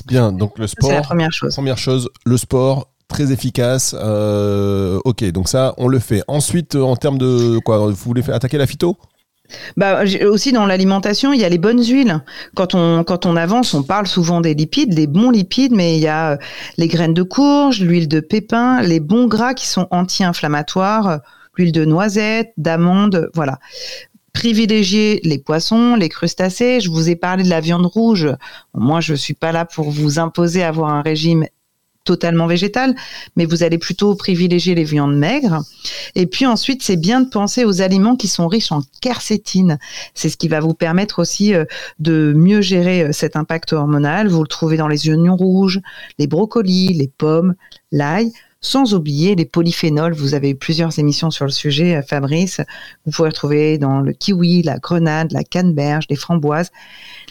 Bien, 0.06 0.32
donc 0.32 0.58
le 0.58 0.66
sport. 0.66 0.88
C'est 0.88 0.96
la 0.96 1.02
première 1.02 1.32
chose. 1.32 1.54
Première 1.54 1.78
chose, 1.78 2.08
le 2.24 2.36
sport 2.36 2.88
très 3.08 3.32
efficace. 3.32 3.94
Euh, 3.98 4.98
ok, 5.04 5.24
donc 5.32 5.48
ça, 5.48 5.74
on 5.78 5.88
le 5.88 5.98
fait. 5.98 6.22
Ensuite, 6.28 6.74
euh, 6.74 6.82
en 6.82 6.96
termes 6.96 7.18
de 7.18 7.58
quoi, 7.58 7.78
vous 7.78 7.94
voulez 7.94 8.28
attaquer 8.30 8.58
la 8.58 8.66
phyto? 8.66 8.96
Bah, 9.76 10.02
aussi 10.28 10.50
dans 10.50 10.66
l'alimentation, 10.66 11.32
il 11.32 11.40
y 11.40 11.44
a 11.44 11.48
les 11.48 11.58
bonnes 11.58 11.82
huiles. 11.82 12.20
Quand 12.56 12.74
on, 12.74 13.04
quand 13.04 13.26
on 13.26 13.36
avance, 13.36 13.74
on 13.74 13.84
parle 13.84 14.08
souvent 14.08 14.40
des 14.40 14.54
lipides, 14.54 14.92
des 14.94 15.06
bons 15.06 15.30
lipides, 15.30 15.72
mais 15.72 15.96
il 15.96 16.02
y 16.02 16.08
a 16.08 16.32
euh, 16.32 16.36
les 16.78 16.88
graines 16.88 17.14
de 17.14 17.22
courge, 17.22 17.80
l'huile 17.80 18.08
de 18.08 18.20
pépin, 18.20 18.82
les 18.82 18.98
bons 18.98 19.28
gras 19.28 19.54
qui 19.54 19.68
sont 19.68 19.86
anti-inflammatoires, 19.92 21.20
l'huile 21.56 21.72
de 21.72 21.84
noisette, 21.84 22.52
d'amande, 22.56 23.30
voilà. 23.34 23.58
Privilégier 24.36 25.20
les 25.24 25.38
poissons, 25.38 25.96
les 25.96 26.10
crustacés. 26.10 26.80
Je 26.82 26.90
vous 26.90 27.08
ai 27.08 27.16
parlé 27.16 27.42
de 27.42 27.48
la 27.48 27.62
viande 27.62 27.86
rouge. 27.86 28.28
Moi, 28.74 29.00
je 29.00 29.14
suis 29.14 29.32
pas 29.32 29.50
là 29.50 29.64
pour 29.64 29.90
vous 29.90 30.18
imposer 30.18 30.62
à 30.62 30.68
avoir 30.68 30.92
un 30.92 31.00
régime 31.00 31.46
totalement 32.04 32.46
végétal, 32.46 32.94
mais 33.36 33.46
vous 33.46 33.62
allez 33.62 33.78
plutôt 33.78 34.14
privilégier 34.14 34.74
les 34.74 34.84
viandes 34.84 35.16
maigres. 35.16 35.62
Et 36.14 36.26
puis 36.26 36.44
ensuite, 36.44 36.82
c'est 36.82 36.98
bien 36.98 37.22
de 37.22 37.30
penser 37.30 37.64
aux 37.64 37.80
aliments 37.80 38.14
qui 38.14 38.28
sont 38.28 38.46
riches 38.46 38.72
en 38.72 38.82
quercétine. 39.00 39.78
C'est 40.12 40.28
ce 40.28 40.36
qui 40.36 40.48
va 40.48 40.60
vous 40.60 40.74
permettre 40.74 41.18
aussi 41.18 41.54
euh, 41.54 41.64
de 41.98 42.34
mieux 42.36 42.60
gérer 42.60 43.04
euh, 43.04 43.12
cet 43.12 43.36
impact 43.36 43.72
hormonal. 43.72 44.28
Vous 44.28 44.42
le 44.42 44.48
trouvez 44.48 44.76
dans 44.76 44.86
les 44.86 45.08
oignons 45.08 45.36
rouges, 45.36 45.80
les 46.18 46.26
brocolis, 46.26 46.92
les 46.92 47.08
pommes, 47.08 47.54
l'ail. 47.90 48.32
Sans 48.66 48.94
oublier 48.94 49.36
les 49.36 49.44
polyphénols, 49.44 50.14
vous 50.14 50.34
avez 50.34 50.50
eu 50.50 50.56
plusieurs 50.56 50.98
émissions 50.98 51.30
sur 51.30 51.44
le 51.44 51.52
sujet, 51.52 51.94
euh, 51.94 52.02
Fabrice. 52.02 52.60
Vous 53.04 53.12
pouvez 53.12 53.28
retrouver 53.28 53.78
dans 53.78 54.00
le 54.00 54.12
kiwi, 54.12 54.62
la 54.62 54.78
grenade, 54.78 55.30
la 55.30 55.44
canneberge, 55.44 56.06
les 56.10 56.16
framboises, 56.16 56.72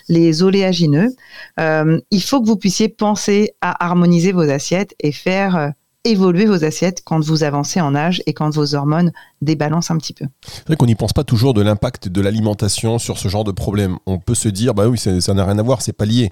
les 0.08 0.44
oléagineux. 0.44 1.14
Euh, 1.60 2.00
il 2.10 2.22
faut 2.22 2.42
que 2.42 2.48
vous 2.48 2.56
puissiez 2.56 2.88
penser 2.88 3.52
à 3.60 3.84
harmoniser 3.84 4.32
vos 4.32 4.50
assiettes 4.50 4.96
et 5.02 5.12
faire 5.12 5.58
euh, 5.58 5.70
évoluer 6.06 6.46
vos 6.46 6.64
assiettes 6.64 7.02
quand 7.04 7.20
vous 7.20 7.44
avancez 7.44 7.82
en 7.82 7.96
âge 7.96 8.24
et 8.28 8.34
quand 8.34 8.52
vos 8.52 8.74
hormones 8.74 9.12
débalancent 9.42 9.92
un 9.92 9.98
petit 9.98 10.14
peu. 10.14 10.28
C'est 10.48 10.66
vrai 10.68 10.78
qu'on 10.78 10.86
n'y 10.86 10.96
pense 10.96 11.12
pas 11.12 11.26
toujours 11.26 11.54
de 11.54 11.62
l'impact 11.62 12.08
de 12.08 12.22
l'alimentation 12.22 12.98
sur 12.98 13.18
ce 13.18 13.28
genre 13.28 13.44
de 13.44 13.52
problème. 13.52 13.98
On 14.06 14.20
peut 14.20 14.36
se 14.36 14.48
dire, 14.48 14.74
bah 14.74 14.88
oui, 14.88 14.98
ça 14.98 15.34
n'a 15.34 15.44
rien 15.44 15.60
à 15.60 15.64
voir, 15.64 15.82
c'est 15.82 15.92
pas 15.92 16.06
lié. 16.06 16.32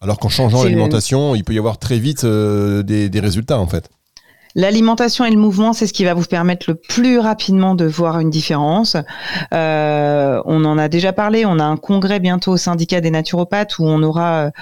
Alors 0.00 0.18
qu'en 0.18 0.30
changeant 0.30 0.64
l'alimentation, 0.64 1.34
il 1.34 1.44
peut 1.44 1.52
y 1.52 1.58
avoir 1.58 1.76
très 1.76 1.98
vite 1.98 2.24
euh, 2.24 2.82
des, 2.82 3.10
des 3.10 3.20
résultats 3.20 3.58
en 3.58 3.66
fait. 3.66 3.90
L'alimentation 4.56 5.24
et 5.24 5.30
le 5.30 5.36
mouvement, 5.36 5.72
c'est 5.72 5.88
ce 5.88 5.92
qui 5.92 6.04
va 6.04 6.14
vous 6.14 6.26
permettre 6.26 6.66
le 6.68 6.76
plus 6.76 7.18
rapidement 7.18 7.74
de 7.74 7.86
voir 7.86 8.20
une 8.20 8.30
différence. 8.30 8.96
Euh, 9.52 10.40
on 10.44 10.64
en 10.64 10.78
a 10.78 10.88
déjà 10.88 11.12
parlé. 11.12 11.44
On 11.44 11.58
a 11.58 11.64
un 11.64 11.76
congrès 11.76 12.20
bientôt 12.20 12.52
au 12.52 12.56
syndicat 12.56 13.00
des 13.00 13.10
naturopathes 13.10 13.80
où 13.80 13.84
on 13.84 14.00
aura 14.04 14.52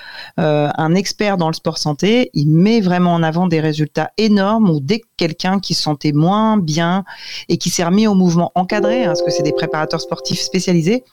euh, 0.40 0.68
un 0.74 0.94
expert 0.94 1.36
dans 1.36 1.48
le 1.48 1.52
sport 1.52 1.76
santé. 1.76 2.30
Il 2.32 2.48
met 2.48 2.80
vraiment 2.80 3.12
en 3.12 3.22
avant 3.22 3.48
des 3.48 3.60
résultats 3.60 4.12
énormes 4.16 4.70
où 4.70 4.80
dès 4.80 5.00
que 5.00 5.06
quelqu'un 5.18 5.60
qui 5.60 5.74
se 5.74 5.82
sentait 5.82 6.12
moins 6.12 6.56
bien 6.56 7.04
et 7.50 7.58
qui 7.58 7.68
s'est 7.68 7.84
remis 7.84 8.06
au 8.06 8.14
mouvement 8.14 8.50
encadré, 8.54 9.02
hein, 9.02 9.08
parce 9.08 9.20
que 9.20 9.30
c'est 9.30 9.42
des 9.42 9.52
préparateurs 9.52 10.00
sportifs 10.00 10.40
spécialisés, 10.40 11.04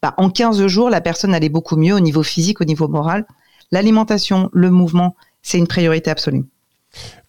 bah, 0.00 0.14
en 0.16 0.30
15 0.30 0.66
jours, 0.66 0.88
la 0.88 1.02
personne 1.02 1.34
allait 1.34 1.50
beaucoup 1.50 1.76
mieux 1.76 1.94
au 1.94 2.00
niveau 2.00 2.22
physique, 2.22 2.62
au 2.62 2.64
niveau 2.64 2.88
moral. 2.88 3.26
L'alimentation, 3.70 4.48
le 4.54 4.70
mouvement, 4.70 5.14
c'est 5.42 5.58
une 5.58 5.66
priorité 5.66 6.10
absolue. 6.10 6.44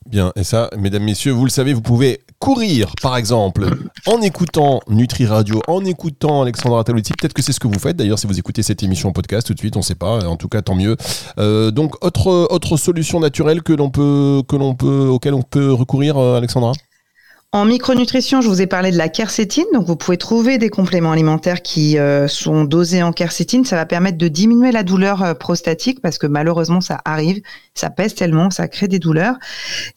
Bien, 0.07 0.31
et 0.35 0.43
ça, 0.43 0.69
mesdames, 0.77 1.03
messieurs, 1.03 1.31
vous 1.31 1.45
le 1.45 1.49
savez, 1.49 1.73
vous 1.73 1.81
pouvez 1.81 2.21
courir, 2.37 2.91
par 3.01 3.17
exemple, 3.17 3.65
en 4.05 4.21
écoutant 4.21 4.81
Nutri 4.87 5.25
Radio, 5.25 5.63
en 5.67 5.83
écoutant 5.83 6.43
Alexandra 6.43 6.83
Talotti. 6.83 7.11
Peut-être 7.13 7.33
que 7.33 7.41
c'est 7.41 7.53
ce 7.53 7.59
que 7.59 7.67
vous 7.67 7.79
faites, 7.79 7.97
d'ailleurs, 7.97 8.19
si 8.19 8.27
vous 8.27 8.37
écoutez 8.37 8.61
cette 8.61 8.83
émission 8.83 9.11
podcast 9.11 9.47
tout 9.47 9.55
de 9.55 9.59
suite, 9.59 9.75
on 9.77 9.79
ne 9.79 9.83
sait 9.83 9.95
pas. 9.95 10.23
En 10.27 10.37
tout 10.37 10.47
cas, 10.47 10.61
tant 10.61 10.75
mieux. 10.75 10.95
Euh, 11.39 11.71
donc, 11.71 11.95
autre, 12.05 12.47
autre 12.51 12.77
solution 12.77 13.19
naturelle 13.19 13.63
que 13.63 13.73
l'on 13.73 13.89
peut, 13.89 14.43
que 14.47 14.55
l'on 14.55 14.75
peut, 14.75 15.07
auquel 15.07 15.33
on 15.33 15.41
peut 15.41 15.73
recourir, 15.73 16.17
euh, 16.17 16.37
Alexandra? 16.37 16.73
En 17.55 17.63
micronutrition, 17.63 18.41
je 18.41 18.49
vous 18.49 18.61
ai 18.61 18.67
parlé 18.67 18.91
de 18.91 18.97
la 18.97 19.07
quercétine. 19.07 19.63
Donc, 19.73 19.85
vous 19.87 19.95
pouvez 19.95 20.17
trouver 20.17 20.57
des 20.57 20.67
compléments 20.67 21.13
alimentaires 21.13 21.61
qui 21.61 21.97
euh, 21.97 22.27
sont 22.27 22.65
dosés 22.65 23.01
en 23.01 23.13
quercétine. 23.13 23.63
Ça 23.63 23.77
va 23.77 23.85
permettre 23.85 24.17
de 24.17 24.27
diminuer 24.27 24.73
la 24.73 24.83
douleur 24.83 25.23
euh, 25.23 25.33
prostatique 25.35 26.01
parce 26.01 26.17
que 26.17 26.27
malheureusement, 26.27 26.81
ça 26.81 26.99
arrive. 27.05 27.41
Ça 27.73 27.89
pèse 27.89 28.13
tellement, 28.13 28.49
ça 28.49 28.67
crée 28.67 28.89
des 28.89 28.99
douleurs. 28.99 29.35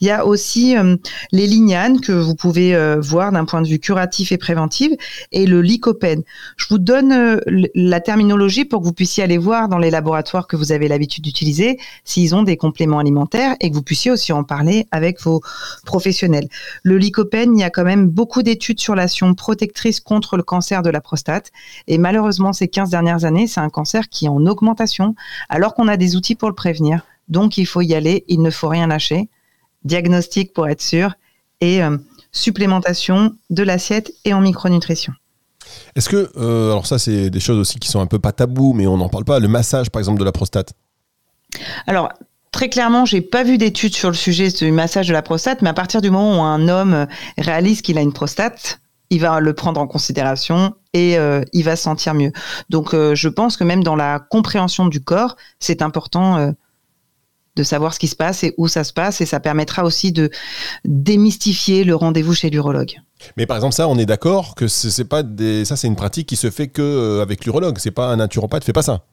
Il 0.01 0.07
y 0.07 0.11
a 0.13 0.25
aussi 0.25 0.77
euh, 0.77 0.97
les 1.33 1.49
lignanes 1.49 2.01
que 2.01 2.13
vous 2.13 2.37
pouvez 2.37 2.77
voir 3.01 3.33
d'un 3.33 3.45
point 3.45 3.61
de 3.61 3.67
vue 3.67 3.81
curatif 3.81 4.31
et 4.31 4.39
préventif 4.39 4.93
et 5.33 5.45
le 5.45 5.61
lycopène. 5.61 6.23
Je 6.57 6.67
vous 6.71 6.79
donne 6.79 7.41
la 7.75 8.01
terminologie 8.01 8.67
pour 8.67 8.81
que 8.81 8.87
vous 8.87 8.93
puissiez 8.93 9.25
aller 9.25 9.39
voir 9.39 9.69
dans 9.69 9.79
les 9.79 9.91
laboratoires 9.91 10.47
que 10.47 10.55
vous 10.55 10.71
avez 10.71 10.87
l'habitude 10.87 11.25
d'utiliser 11.25 11.79
s'ils 12.05 12.37
ont 12.37 12.45
des 12.45 12.57
compléments 12.57 13.01
alimentaires 13.01 13.57
et 13.61 13.71
que 13.71 13.75
vous 13.75 13.83
puissiez 13.83 14.13
aussi 14.13 14.33
en 14.33 14.45
parler 14.45 14.87
avec 14.93 15.21
vos 15.23 15.41
professionnels. 15.85 16.49
Le 16.83 16.99
lycopène, 16.99 17.48
il 17.57 17.61
y 17.61 17.65
a 17.65 17.71
quand 17.71 17.85
même 17.85 18.09
beaucoup 18.09 18.43
d'études 18.43 18.81
sur 18.81 18.95
l'action 18.95 19.35
protectrice 19.35 20.01
contre 20.01 20.37
le 20.37 20.43
cancer 20.43 20.83
de 20.83 20.91
la 20.91 21.01
prostate. 21.01 21.51
Et 21.87 21.99
malheureusement, 21.99 22.53
ces 22.53 22.69
15 22.69 22.91
dernières 22.91 23.25
années, 23.25 23.47
c'est 23.47 23.61
un 23.61 23.71
cancer 23.71 24.09
qui 24.09 24.27
est 24.27 24.31
en 24.31 24.47
augmentation, 24.47 25.15
alors 25.49 25.75
qu'on 25.75 25.89
a 25.89 25.97
des 25.97 26.17
outils 26.17 26.35
pour 26.35 26.49
le 26.49 26.55
prévenir. 26.55 27.03
Donc, 27.29 27.59
il 27.59 27.67
faut 27.67 27.83
y 27.83 27.95
aller, 27.95 28.25
il 28.29 28.43
ne 28.43 28.51
faut 28.51 28.69
rien 28.69 28.87
lâcher. 28.87 29.29
Diagnostic 29.85 30.53
pour 30.53 30.69
être 30.69 30.83
sûr 30.83 31.15
et 31.61 31.83
euh, 31.83 31.97
supplémentation 32.33 33.35
de 33.51 33.63
l'assiette 33.63 34.13
et 34.25 34.35
en 34.35 34.41
micronutrition. 34.41 35.13
Est-ce 35.95 36.09
que, 36.09 36.31
euh, 36.37 36.71
alors 36.71 36.87
ça 36.87 36.99
c'est 36.99 37.31
des 37.31 37.41
choses 37.41 37.59
aussi 37.59 37.79
qui 37.79 37.89
sont 37.89 38.01
un 38.01 38.07
peu 38.07 38.19
pas 38.19 38.33
tabou, 38.33 38.73
mais 38.73 38.87
on 38.87 38.97
n'en 38.97 39.09
parle 39.09 39.25
pas, 39.25 39.39
le 39.39 39.49
massage 39.49 39.91
par 39.91 40.01
exemple 40.01 40.19
de 40.19 40.25
la 40.25 40.33
prostate? 40.33 40.73
Alors, 41.87 42.11
Très 42.53 42.69
clairement, 42.69 43.05
j'ai 43.05 43.21
pas 43.21 43.45
vu 43.45 43.59
d'études 43.59 43.95
sur 43.95 44.09
le 44.09 44.15
sujet 44.15 44.49
du 44.51 44.73
massage 44.73 45.09
de 45.09 45.13
la 45.13 45.23
prostate, 45.23 45.63
mais 45.63 45.69
à 45.69 45.75
partir 45.75 46.01
du 46.01 46.11
moment 46.11 46.41
où 46.41 46.43
un 46.43 46.69
homme 46.69 47.07
réalise 47.37 47.83
qu'il 47.83 47.99
a 47.99 48.01
une 48.01 48.13
prostate, 48.13 48.81
il 49.11 49.21
va 49.21 49.41
le 49.41 49.53
prendre 49.55 49.81
en 49.81 49.87
considération 49.87 50.75
et 50.93 51.19
euh, 51.19 51.43
il 51.53 51.65
va 51.65 51.77
se 51.77 51.83
sentir 51.83 52.15
mieux. 52.15 52.33
Donc, 52.69 52.95
euh, 52.95 53.15
je 53.15 53.29
pense 53.29 53.57
que 53.57 53.65
même 53.65 53.83
dans 53.83 53.97
la 53.97 54.19
compréhension 54.19 54.87
du 54.87 55.03
corps, 55.03 55.37
c'est 55.61 55.83
important 55.83 56.55
de 57.59 57.63
savoir 57.65 57.93
ce 57.93 57.99
qui 57.99 58.09
se 58.09 58.17
passe 58.17 58.45
et 58.45 58.55
où 58.57 58.69
ça 58.69 58.85
se 58.85 58.93
passe, 58.93 59.21
et 59.21 59.27
ça 59.27 59.41
permettra 59.41 59.85
aussi 59.85 60.13
de 60.13 60.31
démystifier 60.85 61.85
le 61.85 61.95
rendez-vous 61.95 62.35
chez 62.35 62.51
l'urologue. 62.51 62.95
Mais 63.37 63.47
par 63.47 63.57
exemple, 63.57 63.75
ça, 63.75 63.89
on 63.89 63.99
est 63.99 64.07
d'accord 64.07 64.55
que 64.55 64.69
c'est 64.69 65.05
pas 65.05 65.23
des, 65.25 65.65
ça, 65.65 65.77
c'est 65.77 65.89
une 65.89 65.97
pratique 65.97 66.29
qui 66.29 66.37
se 66.37 66.51
fait 66.51 66.69
que 66.69 66.83
euh, 66.83 67.21
avec 67.21 67.45
l'urologue. 67.45 67.79
C'est 67.79 67.91
pas 67.91 68.07
un 68.13 68.17
naturopathe 68.17 68.65
fait 68.65 68.73
pas 68.73 68.83
ça. 68.83 69.05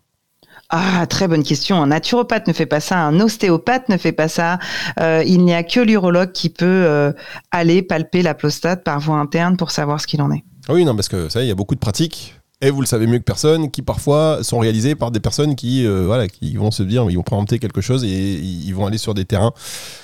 Ah, 0.69 1.05
très 1.07 1.27
bonne 1.27 1.43
question. 1.43 1.81
Un 1.81 1.88
naturopathe 1.88 2.48
ne 2.48 2.53
fait 2.53 2.65
pas 2.65 2.79
ça, 2.79 3.00
un 3.00 3.19
ostéopathe 3.19 3.89
ne 3.89 3.98
fait 3.98 4.12
pas 4.12 4.27
ça. 4.27 4.60
Euh, 5.00 5.24
il 5.25 5.43
n'y 5.45 5.53
a 5.53 5.63
que 5.63 5.79
l'urologue 5.79 6.31
qui 6.31 6.50
peut 6.50 6.65
euh, 6.65 7.12
aller 7.51 7.81
palper 7.81 8.22
la 8.22 8.34
prostate 8.34 8.84
par 8.84 9.00
voie 9.00 9.17
interne 9.17 9.57
pour 9.57 9.72
savoir 9.72 10.01
ce 10.01 10.07
qu'il 10.07 10.22
en 10.22 10.31
est. 10.31 10.43
Oui, 10.69 10.84
non, 10.84 10.95
parce 10.95 11.07
que 11.07 11.29
ça, 11.29 11.43
il 11.43 11.48
y 11.48 11.51
a 11.51 11.55
beaucoup 11.55 11.75
de 11.75 11.79
pratiques 11.79 12.36
et 12.62 12.72
vous 12.72 12.81
le 12.81 12.88
savez 12.88 13.05
mieux 13.05 13.19
que 13.19 13.24
personne, 13.24 13.69
qui 13.69 13.81
parfois 13.81 14.39
sont 14.41 14.60
réalisés 14.60 14.95
par 14.95 15.12
des 15.12 15.19
personnes 15.19 15.55
qui, 15.55 15.86
euh, 15.86 16.05
voilà, 16.05 16.27
qui 16.27 16.55
vont 16.55 16.72
se 16.72 16.84
dire, 16.84 17.05
ils 17.10 17.17
vont 17.17 17.24
présenter 17.24 17.60
quelque 17.60 17.81
chose 17.81 18.03
et 18.03 18.07
ils 18.07 18.72
vont 18.72 18.86
aller 18.88 18.98
sur 18.98 19.13
des 19.13 19.25
terrains 19.25 19.51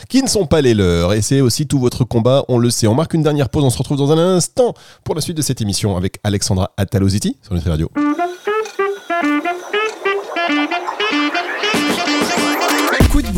qui 0.09 0.21
ne 0.21 0.27
sont 0.27 0.45
pas 0.45 0.61
les 0.61 0.73
leurs. 0.73 1.13
Et 1.13 1.21
c'est 1.21 1.41
aussi 1.41 1.65
tout 1.65 1.79
votre 1.79 2.03
combat, 2.03 2.43
on 2.49 2.57
le 2.57 2.69
sait. 2.69 2.87
On 2.87 2.93
marque 2.93 3.13
une 3.13 3.23
dernière 3.23 3.49
pause, 3.49 3.63
on 3.63 3.69
se 3.69 3.77
retrouve 3.77 3.97
dans 3.97 4.11
un 4.11 4.35
instant 4.35 4.73
pour 5.03 5.15
la 5.15 5.21
suite 5.21 5.37
de 5.37 5.41
cette 5.41 5.61
émission 5.61 5.95
avec 5.95 6.19
Alexandra 6.23 6.71
Ataloziti 6.77 7.37
sur 7.41 7.53
Nutri 7.53 7.69
Radio. 7.69 7.89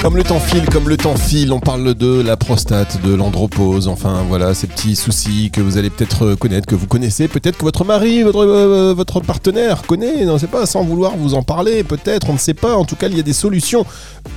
Comme 0.00 0.16
le 0.16 0.22
temps 0.22 0.38
file, 0.38 0.64
comme 0.70 0.88
le 0.88 0.96
temps 0.96 1.16
file, 1.16 1.52
on 1.52 1.58
parle 1.58 1.92
de 1.94 2.22
la 2.22 2.36
prostate, 2.36 3.02
de 3.02 3.12
l'andropause, 3.12 3.88
enfin 3.88 4.24
voilà, 4.28 4.54
ces 4.54 4.68
petits 4.68 4.94
soucis 4.94 5.50
que 5.52 5.60
vous 5.60 5.76
allez 5.76 5.90
peut-être 5.90 6.36
connaître, 6.36 6.66
que 6.66 6.76
vous 6.76 6.86
connaissez, 6.86 7.26
peut-être 7.26 7.58
que 7.58 7.64
votre 7.64 7.84
mari, 7.84 8.22
votre, 8.22 8.38
euh, 8.38 8.94
votre 8.94 9.20
partenaire 9.20 9.82
connaît, 9.82 10.24
non, 10.24 10.38
c'est 10.38 10.46
pas, 10.50 10.66
sans 10.66 10.84
vouloir 10.84 11.16
vous 11.16 11.34
en 11.34 11.42
parler, 11.42 11.82
peut-être, 11.82 12.30
on 12.30 12.34
ne 12.34 12.38
sait 12.38 12.54
pas, 12.54 12.76
en 12.76 12.84
tout 12.84 12.94
cas, 12.94 13.08
il 13.08 13.16
y 13.16 13.20
a 13.20 13.24
des 13.24 13.32
solutions. 13.32 13.84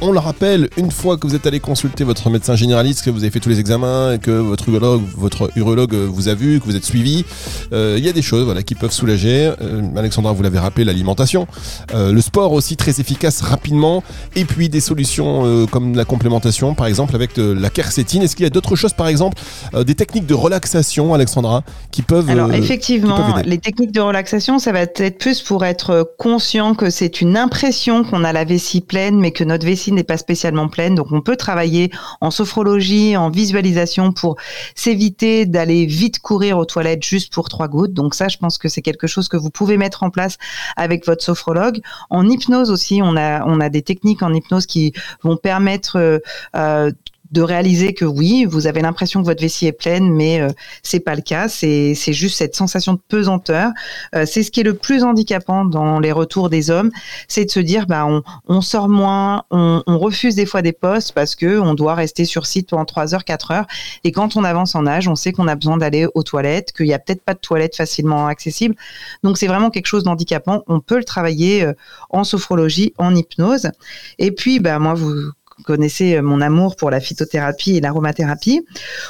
On 0.01 0.12
le 0.12 0.18
rappelle, 0.18 0.68
une 0.77 0.89
fois 0.89 1.15
que 1.15 1.27
vous 1.27 1.36
êtes 1.36 1.46
allé 1.46 1.60
consulter 1.60 2.03
votre 2.03 2.32
médecin 2.32 2.56
généraliste, 2.56 3.06
que 3.06 3.12
vous 3.12 3.20
avez 3.22 3.32
fait 3.32 3.39
tous 3.39 3.50
les 3.50 3.60
examens, 3.60 4.18
que 4.18 4.32
votre 4.32 4.68
urologue, 4.68 5.03
votre 5.15 5.51
urologue 5.56 5.94
vous 5.94 6.27
a 6.27 6.34
vu, 6.34 6.60
que 6.60 6.65
vous 6.65 6.75
êtes 6.75 6.86
suivi, 6.86 7.24
euh, 7.72 7.96
il 8.00 8.03
y 8.03 8.10
a 8.10 8.13
des 8.13 8.24
choses 8.24 8.46
voilà, 8.46 8.63
qui 8.63 8.74
peuvent 8.74 8.91
soulager. 8.91 9.51
Euh, 9.62 9.82
Alexandra, 9.96 10.34
vous 10.34 10.41
l'avez 10.41 10.60
rappelé, 10.60 10.86
l'alimentation, 10.86 11.48
le 11.94 12.20
sport 12.20 12.51
aussi 12.51 12.77
très 12.77 13.00
efficace 13.00 13.41
rapidement, 13.41 14.03
et 14.36 14.46
puis 14.46 14.68
des 14.68 14.82
solutions 14.82 15.50
euh, 15.51 15.65
comme 15.67 15.96
la 15.96 16.05
complémentation, 16.05 16.74
par 16.74 16.88
exemple, 16.88 17.15
avec 17.15 17.36
de 17.36 17.51
la 17.51 17.70
quercétine. 17.70 18.24
Est-ce 18.24 18.36
qu'il 18.36 18.43
y 18.43 18.48
a 18.48 18.50
d'autres 18.50 18.75
choses, 18.75 18.93
par 18.93 19.08
exemple, 19.08 19.38
euh, 19.74 19.84
des 19.84 19.96
techniques 19.96 20.25
de 20.25 20.34
relaxation, 20.34 21.13
Alexandra, 21.13 21.63
qui 21.91 22.01
peuvent. 22.01 22.29
Alors, 22.29 22.50
euh, 22.50 22.53
effectivement, 22.53 23.36
les 23.43 23.58
techniques 23.58 23.91
de 23.91 24.01
relaxation, 24.01 24.60
ça 24.60 24.72
va 24.72 24.81
être 24.81 25.17
plus 25.17 25.41
pour 25.41 25.65
être 25.65 26.13
conscient 26.17 26.74
que 26.74 26.89
c'est 26.89 27.22
une 27.22 27.38
impression 27.38 28.03
qu'on 28.03 28.24
a 28.24 28.34
la 28.34 28.46
vessie 28.46 28.81
pleine, 28.81 29.20
mais 29.20 29.31
que 29.31 29.43
notre 29.43 29.65
vessie 29.65 29.91
n'est 29.91 30.03
pas 30.03 30.17
spécialement 30.17 30.70
pleine. 30.70 30.96
Donc, 30.96 31.08
on 31.12 31.22
peut 31.22 31.36
travailler 31.36 31.91
en 32.22 32.31
sophrologie, 32.31 33.17
en 33.17 33.29
visualisation 33.29 34.12
pour 34.12 34.38
s'éviter 34.75 35.46
d'aller 35.46 35.86
vite 35.86 36.20
courir 36.20 36.58
aux 36.58 36.65
toilettes 36.65 37.03
juste 37.03 37.34
pour 37.34 37.50
trois 37.50 37.67
gouttes. 37.67 37.93
Donc, 37.93 38.15
ça, 38.15 38.27
je 38.27 38.38
pense 38.38 38.58
que 38.58 38.70
c'est 38.70 38.81
quelque 38.81 39.08
chose 39.08 39.27
que 39.27 39.38
vous 39.38 39.50
pouvez 39.50 39.77
mettre 39.77 40.03
en 40.03 40.10
place 40.10 40.38
avec 40.77 41.05
votre 41.05 41.24
sophrologue. 41.24 41.79
En 42.10 42.29
hypnose 42.29 42.72
aussi, 42.72 43.01
on 43.03 43.17
a, 43.17 43.46
on 43.46 43.60
a 43.60 43.70
des 43.70 43.81
techniques 43.81 44.24
en 44.24 44.34
hypnose 44.34 44.65
qui 44.65 44.93
vont 45.24 45.38
permettre 45.41 45.98
euh, 45.98 46.19
euh, 46.55 46.91
de 47.31 47.41
réaliser 47.41 47.93
que 47.93 48.05
oui, 48.05 48.45
vous 48.45 48.67
avez 48.67 48.81
l'impression 48.81 49.21
que 49.21 49.25
votre 49.25 49.41
vessie 49.41 49.65
est 49.67 49.71
pleine, 49.71 50.11
mais 50.11 50.41
euh, 50.41 50.50
c'est 50.83 51.00
pas 51.00 51.15
le 51.15 51.21
cas. 51.21 51.47
C'est 51.47 51.95
juste 52.13 52.38
cette 52.38 52.55
sensation 52.55 52.93
de 52.93 53.00
pesanteur. 53.07 53.71
Euh, 54.15 54.25
c'est 54.25 54.43
ce 54.43 54.51
qui 54.51 54.59
est 54.59 54.63
le 54.63 54.73
plus 54.73 55.03
handicapant 55.03 55.65
dans 55.65 56.00
les 56.00 56.11
retours 56.11 56.50
des 56.50 56.69
hommes, 56.69 56.91
c'est 57.27 57.45
de 57.45 57.51
se 57.51 57.59
dire 57.59 57.85
bah 57.88 58.05
on, 58.05 58.23
on 58.47 58.61
sort 58.61 58.89
moins, 58.89 59.43
on, 59.51 59.81
on, 59.88 59.97
refuse 59.97 60.35
des 60.35 60.45
fois 60.45 60.61
des 60.61 60.73
postes 60.73 61.13
parce 61.13 61.35
que 61.35 61.59
on 61.59 61.73
doit 61.73 61.95
rester 61.95 62.25
sur 62.25 62.45
site 62.45 62.69
pendant 62.69 62.85
3 62.85 63.15
heures, 63.15 63.23
4 63.23 63.51
heures. 63.51 63.67
Et 64.03 64.11
quand 64.11 64.35
on 64.35 64.43
avance 64.43 64.75
en 64.75 64.85
âge, 64.85 65.07
on 65.07 65.15
sait 65.15 65.31
qu'on 65.31 65.47
a 65.47 65.55
besoin 65.55 65.77
d'aller 65.77 66.07
aux 66.15 66.23
toilettes, 66.23 66.71
qu'il 66.73 66.88
y 66.88 66.93
a 66.93 67.00
peut-être 67.00 67.23
pas 67.23 67.33
de 67.33 67.39
toilettes 67.39 67.75
facilement 67.75 68.27
accessibles. 68.27 68.75
Donc 69.23 69.38
c'est 69.38 69.47
vraiment 69.47 69.69
quelque 69.69 69.85
chose 69.85 70.03
d'handicapant. 70.03 70.63
On 70.67 70.79
peut 70.79 70.97
le 70.97 71.05
travailler 71.05 71.63
euh, 71.63 71.73
en 72.09 72.23
sophrologie, 72.23 72.93
en 72.97 73.15
hypnose. 73.15 73.71
Et 74.19 74.31
puis 74.31 74.59
bah 74.59 74.79
moi 74.79 74.93
vous 74.93 75.31
connaissez 75.63 76.15
euh, 76.15 76.22
mon 76.22 76.41
amour 76.41 76.75
pour 76.75 76.91
la 76.91 77.00
phytothérapie 77.00 77.77
et 77.77 77.82
l'aromathérapie. 77.82 78.65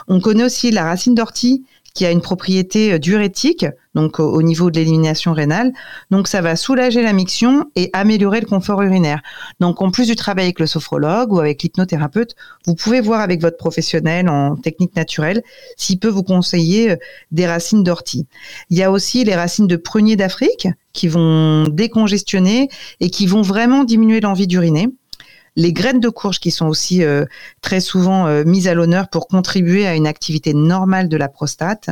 On 0.07 0.19
connaît 0.19 0.43
aussi 0.43 0.71
la 0.71 0.83
racine 0.83 1.15
d'ortie 1.15 1.63
qui 1.93 2.05
a 2.05 2.11
une 2.11 2.21
propriété 2.21 2.93
euh, 2.93 2.99
diurétique, 2.99 3.65
donc 3.95 4.19
au 4.19 4.41
niveau 4.41 4.71
de 4.71 4.79
l'élimination 4.79 5.33
rénale. 5.33 5.73
Donc 6.09 6.27
ça 6.27 6.41
va 6.41 6.55
soulager 6.55 7.01
la 7.01 7.13
miction 7.13 7.69
et 7.75 7.89
améliorer 7.93 8.39
le 8.39 8.45
confort 8.45 8.81
urinaire. 8.81 9.21
Donc 9.59 9.81
en 9.81 9.91
plus 9.91 10.07
du 10.07 10.15
travail 10.15 10.45
avec 10.45 10.59
le 10.59 10.67
sophrologue 10.67 11.33
ou 11.33 11.39
avec 11.39 11.61
l'hypnothérapeute, 11.63 12.35
vous 12.65 12.75
pouvez 12.75 13.01
voir 13.01 13.19
avec 13.19 13.41
votre 13.41 13.57
professionnel 13.57 14.29
en 14.29 14.55
technique 14.55 14.95
naturelle 14.95 15.43
s'il 15.75 15.99
peut 15.99 16.07
vous 16.07 16.23
conseiller 16.23 16.91
euh, 16.91 16.95
des 17.31 17.45
racines 17.45 17.83
d'ortie. 17.83 18.27
Il 18.69 18.77
y 18.77 18.83
a 18.83 18.91
aussi 18.91 19.23
les 19.23 19.35
racines 19.35 19.67
de 19.67 19.75
prunier 19.75 20.15
d'Afrique 20.15 20.67
qui 20.93 21.07
vont 21.07 21.67
décongestionner 21.67 22.69
et 22.99 23.09
qui 23.09 23.25
vont 23.25 23.41
vraiment 23.41 23.83
diminuer 23.83 24.21
l'envie 24.21 24.47
d'uriner 24.47 24.89
les 25.55 25.73
graines 25.73 25.99
de 25.99 26.09
courge 26.09 26.39
qui 26.39 26.51
sont 26.51 26.67
aussi 26.67 27.03
euh, 27.03 27.25
très 27.61 27.81
souvent 27.81 28.27
euh, 28.27 28.43
mises 28.45 28.67
à 28.67 28.73
l'honneur 28.73 29.09
pour 29.09 29.27
contribuer 29.27 29.87
à 29.87 29.95
une 29.95 30.07
activité 30.07 30.53
normale 30.53 31.09
de 31.09 31.17
la 31.17 31.27
prostate, 31.27 31.89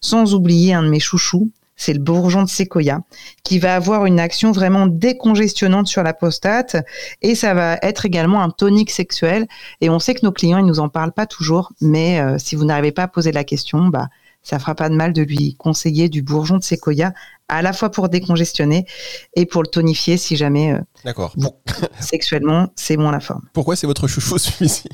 sans 0.00 0.34
oublier 0.34 0.74
un 0.74 0.82
de 0.82 0.88
mes 0.88 1.00
chouchous, 1.00 1.50
c'est 1.76 1.92
le 1.92 1.98
bourgeon 1.98 2.42
de 2.42 2.48
séquoia, 2.48 3.00
qui 3.42 3.58
va 3.58 3.74
avoir 3.74 4.06
une 4.06 4.20
action 4.20 4.52
vraiment 4.52 4.86
décongestionnante 4.86 5.86
sur 5.86 6.02
la 6.02 6.14
prostate 6.14 6.76
et 7.20 7.34
ça 7.34 7.52
va 7.54 7.78
être 7.82 8.06
également 8.06 8.42
un 8.42 8.50
tonique 8.50 8.90
sexuel. 8.90 9.46
Et 9.80 9.90
on 9.90 9.98
sait 9.98 10.14
que 10.14 10.24
nos 10.24 10.32
clients, 10.32 10.58
ils 10.58 10.66
nous 10.66 10.80
en 10.80 10.88
parlent 10.88 11.12
pas 11.12 11.26
toujours, 11.26 11.72
mais 11.80 12.20
euh, 12.20 12.38
si 12.38 12.54
vous 12.54 12.64
n'arrivez 12.64 12.92
pas 12.92 13.04
à 13.04 13.08
poser 13.08 13.32
la 13.32 13.44
question, 13.44 13.88
bah, 13.88 14.08
ça 14.44 14.58
fera 14.58 14.74
pas 14.74 14.88
de 14.88 14.94
mal 14.94 15.12
de 15.12 15.22
lui 15.22 15.56
conseiller 15.58 16.08
du 16.08 16.22
bourgeon 16.22 16.58
de 16.58 16.62
séquoia 16.62 17.12
à 17.48 17.62
la 17.62 17.72
fois 17.72 17.90
pour 17.90 18.08
décongestionner 18.08 18.86
et 19.34 19.46
pour 19.46 19.62
le 19.62 19.68
tonifier 19.68 20.16
si 20.16 20.36
jamais 20.36 20.72
euh, 20.72 20.78
D'accord. 21.04 21.34
sexuellement 22.00 22.68
c'est 22.76 22.96
moins 22.96 23.12
la 23.12 23.20
forme. 23.20 23.42
Pourquoi 23.52 23.74
c'est 23.74 23.86
votre 23.86 24.06
chouchou 24.06 24.38
celui-ci? 24.38 24.88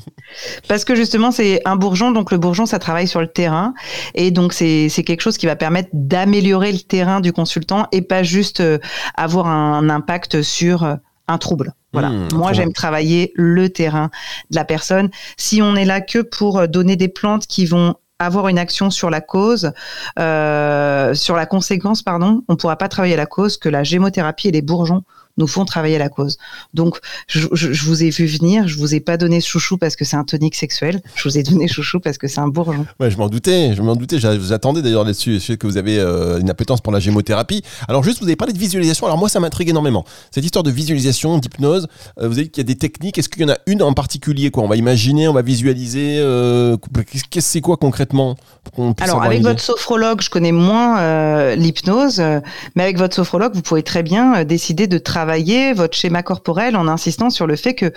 Parce 0.67 0.85
que 0.85 0.95
justement 0.95 1.31
c'est 1.31 1.61
un 1.65 1.75
bourgeon, 1.75 2.11
donc 2.11 2.31
le 2.31 2.37
bourgeon 2.37 2.65
ça 2.65 2.79
travaille 2.79 3.07
sur 3.07 3.21
le 3.21 3.27
terrain 3.27 3.73
et 4.15 4.31
donc 4.31 4.53
c'est 4.53 4.89
quelque 5.05 5.21
chose 5.21 5.37
qui 5.37 5.45
va 5.45 5.55
permettre 5.55 5.89
d'améliorer 5.93 6.71
le 6.71 6.79
terrain 6.79 7.19
du 7.19 7.33
consultant 7.33 7.87
et 7.91 8.01
pas 8.01 8.23
juste 8.23 8.61
euh, 8.61 8.79
avoir 9.15 9.47
un 9.47 9.89
impact 9.89 10.41
sur 10.41 10.83
euh, 10.83 10.95
un 11.27 11.37
trouble. 11.37 11.73
Voilà. 11.93 12.09
Mmh, 12.09 12.29
Moi, 12.33 12.53
j'aime 12.53 12.71
travailler 12.71 13.31
le 13.35 13.69
terrain 13.69 14.09
de 14.49 14.55
la 14.55 14.65
personne. 14.65 15.09
Si 15.37 15.61
on 15.61 15.75
est 15.75 15.85
là 15.85 15.99
que 15.99 16.19
pour 16.19 16.67
donner 16.67 16.95
des 16.95 17.09
plantes 17.09 17.47
qui 17.47 17.65
vont 17.65 17.95
avoir 18.25 18.47
une 18.47 18.59
action 18.59 18.89
sur 18.89 19.09
la 19.09 19.21
cause, 19.21 19.71
euh, 20.19 21.13
sur 21.13 21.35
la 21.35 21.45
conséquence, 21.45 22.03
pardon, 22.03 22.43
on 22.47 22.53
ne 22.53 22.57
pourra 22.57 22.77
pas 22.77 22.87
travailler 22.87 23.15
la 23.15 23.25
cause 23.25 23.57
que 23.57 23.69
la 23.69 23.83
gémothérapie 23.83 24.49
et 24.49 24.51
les 24.51 24.61
bourgeons 24.61 25.03
nous 25.37 25.47
font 25.47 25.65
travailler 25.65 25.97
la 25.97 26.09
cause. 26.09 26.37
Donc, 26.73 26.99
je, 27.27 27.47
vous 27.83 28.03
ai 28.03 28.09
vu 28.09 28.25
venir, 28.25 28.67
je 28.67 28.77
vous 28.77 28.93
ai 28.93 28.99
pas 28.99 29.17
donné 29.17 29.41
chouchou 29.41 29.77
parce 29.77 29.95
que 29.95 30.05
c'est 30.05 30.15
un 30.15 30.23
tonique 30.23 30.55
sexuel, 30.55 31.01
je 31.15 31.27
vous 31.27 31.37
ai 31.37 31.43
donné 31.43 31.67
chouchou 31.67 31.99
parce 31.99 32.17
que 32.17 32.27
c'est 32.27 32.39
un 32.39 32.47
bourgeon. 32.47 32.85
Ouais, 32.99 33.09
je 33.09 33.17
m'en 33.17 33.29
doutais, 33.29 33.73
je 33.75 33.81
m'en 33.81 33.95
doutais, 33.95 34.19
j'attendais 34.19 34.81
d'ailleurs 34.81 35.03
là-dessus, 35.03 35.39
que 35.57 35.67
vous 35.67 35.77
avez 35.77 35.99
euh, 35.99 36.39
une 36.39 36.49
appétence 36.49 36.81
pour 36.81 36.93
la 36.93 36.99
gémothérapie. 36.99 37.63
Alors 37.87 38.03
juste, 38.03 38.19
vous 38.19 38.25
avez 38.25 38.35
parlé 38.35 38.53
de 38.53 38.59
visualisation, 38.59 39.05
alors 39.05 39.17
moi 39.17 39.29
ça 39.29 39.39
m'intrigue 39.39 39.69
énormément. 39.69 40.05
Cette 40.31 40.45
histoire 40.45 40.63
de 40.63 40.71
visualisation, 40.71 41.37
d'hypnose, 41.37 41.87
euh, 42.19 42.27
vous 42.27 42.33
avez 42.33 42.43
dit 42.43 42.49
qu'il 42.51 42.63
y 42.63 42.65
a 42.65 42.67
des 42.67 42.77
techniques, 42.77 43.17
est-ce 43.17 43.29
qu'il 43.29 43.41
y 43.41 43.45
en 43.45 43.49
a 43.49 43.57
une 43.67 43.81
en 43.81 43.93
particulier 43.93 44.51
quoi? 44.51 44.63
On 44.63 44.67
va 44.67 44.75
imaginer, 44.75 45.27
on 45.27 45.33
va 45.33 45.41
visualiser, 45.41 46.17
euh, 46.19 46.77
qu'est-ce 47.09 47.23
que 47.25 47.41
c'est 47.41 47.61
quoi 47.61 47.77
concrètement 47.77 48.35
Alors 48.99 49.23
avec 49.23 49.41
votre 49.41 49.61
sophrologue, 49.61 50.21
je 50.21 50.29
connais 50.29 50.51
moins 50.51 51.55
l'hypnose, 51.55 52.21
mais 52.75 52.83
avec 52.83 52.97
votre 52.97 53.15
sophrologue, 53.15 53.53
vous 53.53 53.61
pouvez 53.61 53.83
très 53.83 54.03
bien 54.03 54.43
décider 54.43 54.87
de 54.87 54.97
travailler 54.97 55.20
votre 55.75 55.97
schéma 55.97 56.23
corporel 56.23 56.75
en 56.75 56.87
insistant 56.87 57.29
sur 57.29 57.47
le 57.47 57.55
fait 57.55 57.75
que 57.75 57.91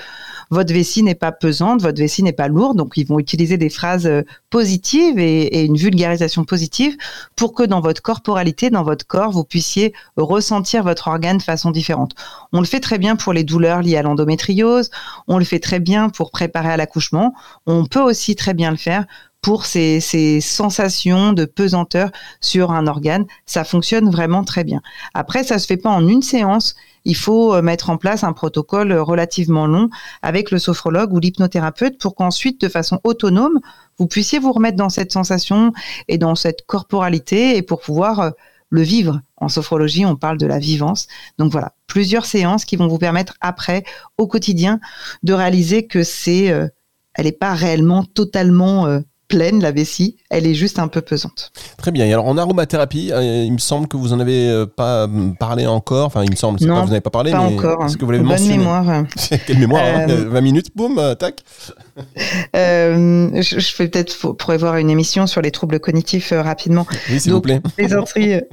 votre 0.50 0.72
vessie 0.72 1.02
n'est 1.02 1.14
pas 1.14 1.32
pesante, 1.32 1.82
votre 1.82 1.98
vessie 1.98 2.22
n'est 2.22 2.32
pas 2.32 2.48
lourde. 2.48 2.76
Donc, 2.76 2.96
ils 2.96 3.06
vont 3.06 3.18
utiliser 3.18 3.56
des 3.56 3.70
phrases 3.70 4.06
euh, 4.06 4.22
positives 4.50 5.18
et, 5.18 5.64
une 5.64 5.76
vulgarisation 5.76 6.44
positive 6.44 6.96
pour 7.36 7.54
que 7.54 7.62
dans 7.62 7.80
votre 7.80 8.02
corporalité, 8.02 8.70
dans 8.70 8.82
votre 8.82 9.06
corps, 9.06 9.30
vous 9.30 9.44
puissiez 9.44 9.92
ressentir 10.16 10.82
votre 10.82 11.08
organe 11.08 11.38
de 11.38 11.42
façon 11.42 11.70
différente. 11.70 12.12
On 12.52 12.60
le 12.60 12.66
fait 12.66 12.80
très 12.80 12.98
bien 12.98 13.16
pour 13.16 13.32
les 13.32 13.44
douleurs 13.44 13.82
liées 13.82 13.96
à 13.96 14.02
l'endométriose. 14.02 14.90
On 15.28 15.38
le 15.38 15.44
fait 15.44 15.60
très 15.60 15.80
bien 15.80 16.10
pour 16.10 16.30
préparer 16.30 16.70
à 16.70 16.76
l'accouchement. 16.76 17.34
On 17.66 17.86
peut 17.86 18.02
aussi 18.02 18.36
très 18.36 18.54
bien 18.54 18.70
le 18.70 18.76
faire 18.76 19.06
pour 19.44 19.66
ces, 19.66 20.00
sensations 20.40 21.34
de 21.34 21.44
pesanteur 21.44 22.10
sur 22.40 22.72
un 22.72 22.86
organe. 22.86 23.26
Ça 23.44 23.62
fonctionne 23.62 24.08
vraiment 24.10 24.42
très 24.42 24.64
bien. 24.64 24.80
Après, 25.12 25.44
ça 25.44 25.58
se 25.58 25.66
fait 25.66 25.76
pas 25.76 25.90
en 25.90 26.08
une 26.08 26.22
séance 26.22 26.74
il 27.06 27.14
faut 27.14 27.52
euh, 27.52 27.60
mettre 27.60 27.90
en 27.90 27.98
place 27.98 28.24
un 28.24 28.32
protocole 28.32 28.94
relativement 28.94 29.66
long 29.66 29.90
avec 30.22 30.50
le 30.50 30.58
sophrologue 30.58 31.12
ou 31.12 31.20
l'hypnothérapeute 31.20 31.98
pour 31.98 32.14
qu'ensuite, 32.14 32.58
de 32.62 32.70
façon 32.70 32.98
autonome, 33.04 33.60
vous 33.98 34.06
puissiez 34.06 34.38
vous 34.38 34.52
remettre 34.52 34.78
dans 34.78 34.88
cette 34.88 35.12
sensation 35.12 35.74
et 36.08 36.16
dans 36.16 36.34
cette 36.34 36.64
corporalité 36.64 37.58
et 37.58 37.62
pour 37.62 37.82
pouvoir 37.82 38.20
euh, 38.20 38.30
le 38.70 38.80
vivre. 38.80 39.20
En 39.36 39.50
sophrologie, 39.50 40.06
on 40.06 40.16
parle 40.16 40.38
de 40.38 40.46
la 40.46 40.58
vivance. 40.58 41.06
Donc 41.36 41.52
voilà, 41.52 41.74
plusieurs 41.86 42.24
séances 42.24 42.64
qui 42.64 42.76
vont 42.76 42.88
vous 42.88 42.96
permettre 42.96 43.34
après, 43.42 43.84
au 44.16 44.26
quotidien, 44.26 44.80
de 45.22 45.34
réaliser 45.34 45.86
que 45.86 46.02
c'est, 46.02 46.50
euh, 46.50 46.66
elle 47.12 47.26
n'est 47.26 47.32
pas 47.32 47.52
réellement 47.52 48.04
totalement 48.04 49.02
pleine, 49.28 49.60
la 49.60 49.72
vessie, 49.72 50.16
elle 50.30 50.46
est 50.46 50.54
juste 50.54 50.78
un 50.78 50.88
peu 50.88 51.00
pesante. 51.00 51.52
Très 51.76 51.90
bien. 51.90 52.04
Et 52.04 52.12
alors 52.12 52.26
en 52.26 52.36
aromathérapie, 52.36 53.10
euh, 53.12 53.44
il 53.44 53.52
me 53.52 53.58
semble 53.58 53.88
que 53.88 53.96
vous 53.96 54.12
en 54.12 54.20
avez 54.20 54.48
euh, 54.48 54.66
pas 54.66 55.06
euh, 55.06 55.32
parlé 55.38 55.66
encore. 55.66 56.06
Enfin, 56.06 56.22
il 56.24 56.30
me 56.30 56.36
semble, 56.36 56.58
non, 56.62 56.76
pas, 56.76 56.80
vous 56.82 56.88
n'avez 56.88 57.00
pas 57.00 57.10
parlé, 57.10 57.32
pas 57.32 57.40
encore. 57.40 57.84
Est-ce 57.84 57.96
que 57.96 58.04
vous 58.04 58.10
l'avez 58.10 58.24
mentionné 58.24 58.58
mémoire. 58.58 59.04
Quelle 59.46 59.58
mémoire 59.58 59.84
20 60.06 60.34
hein 60.34 60.40
minutes, 60.40 60.68
boum, 60.74 61.00
tac. 61.18 61.42
je, 62.54 63.40
je 63.40 63.76
vais 63.76 63.88
peut-être 63.88 64.32
prévoir 64.32 64.76
une 64.76 64.90
émission 64.90 65.26
sur 65.26 65.40
les 65.40 65.50
troubles 65.50 65.80
cognitifs 65.80 66.32
rapidement. 66.34 66.86
Oui, 67.10 67.20
s'il 67.20 67.32
vous 67.32 67.40
plaît. 67.40 67.60
Les 67.78 67.94
entrées, 67.94 68.46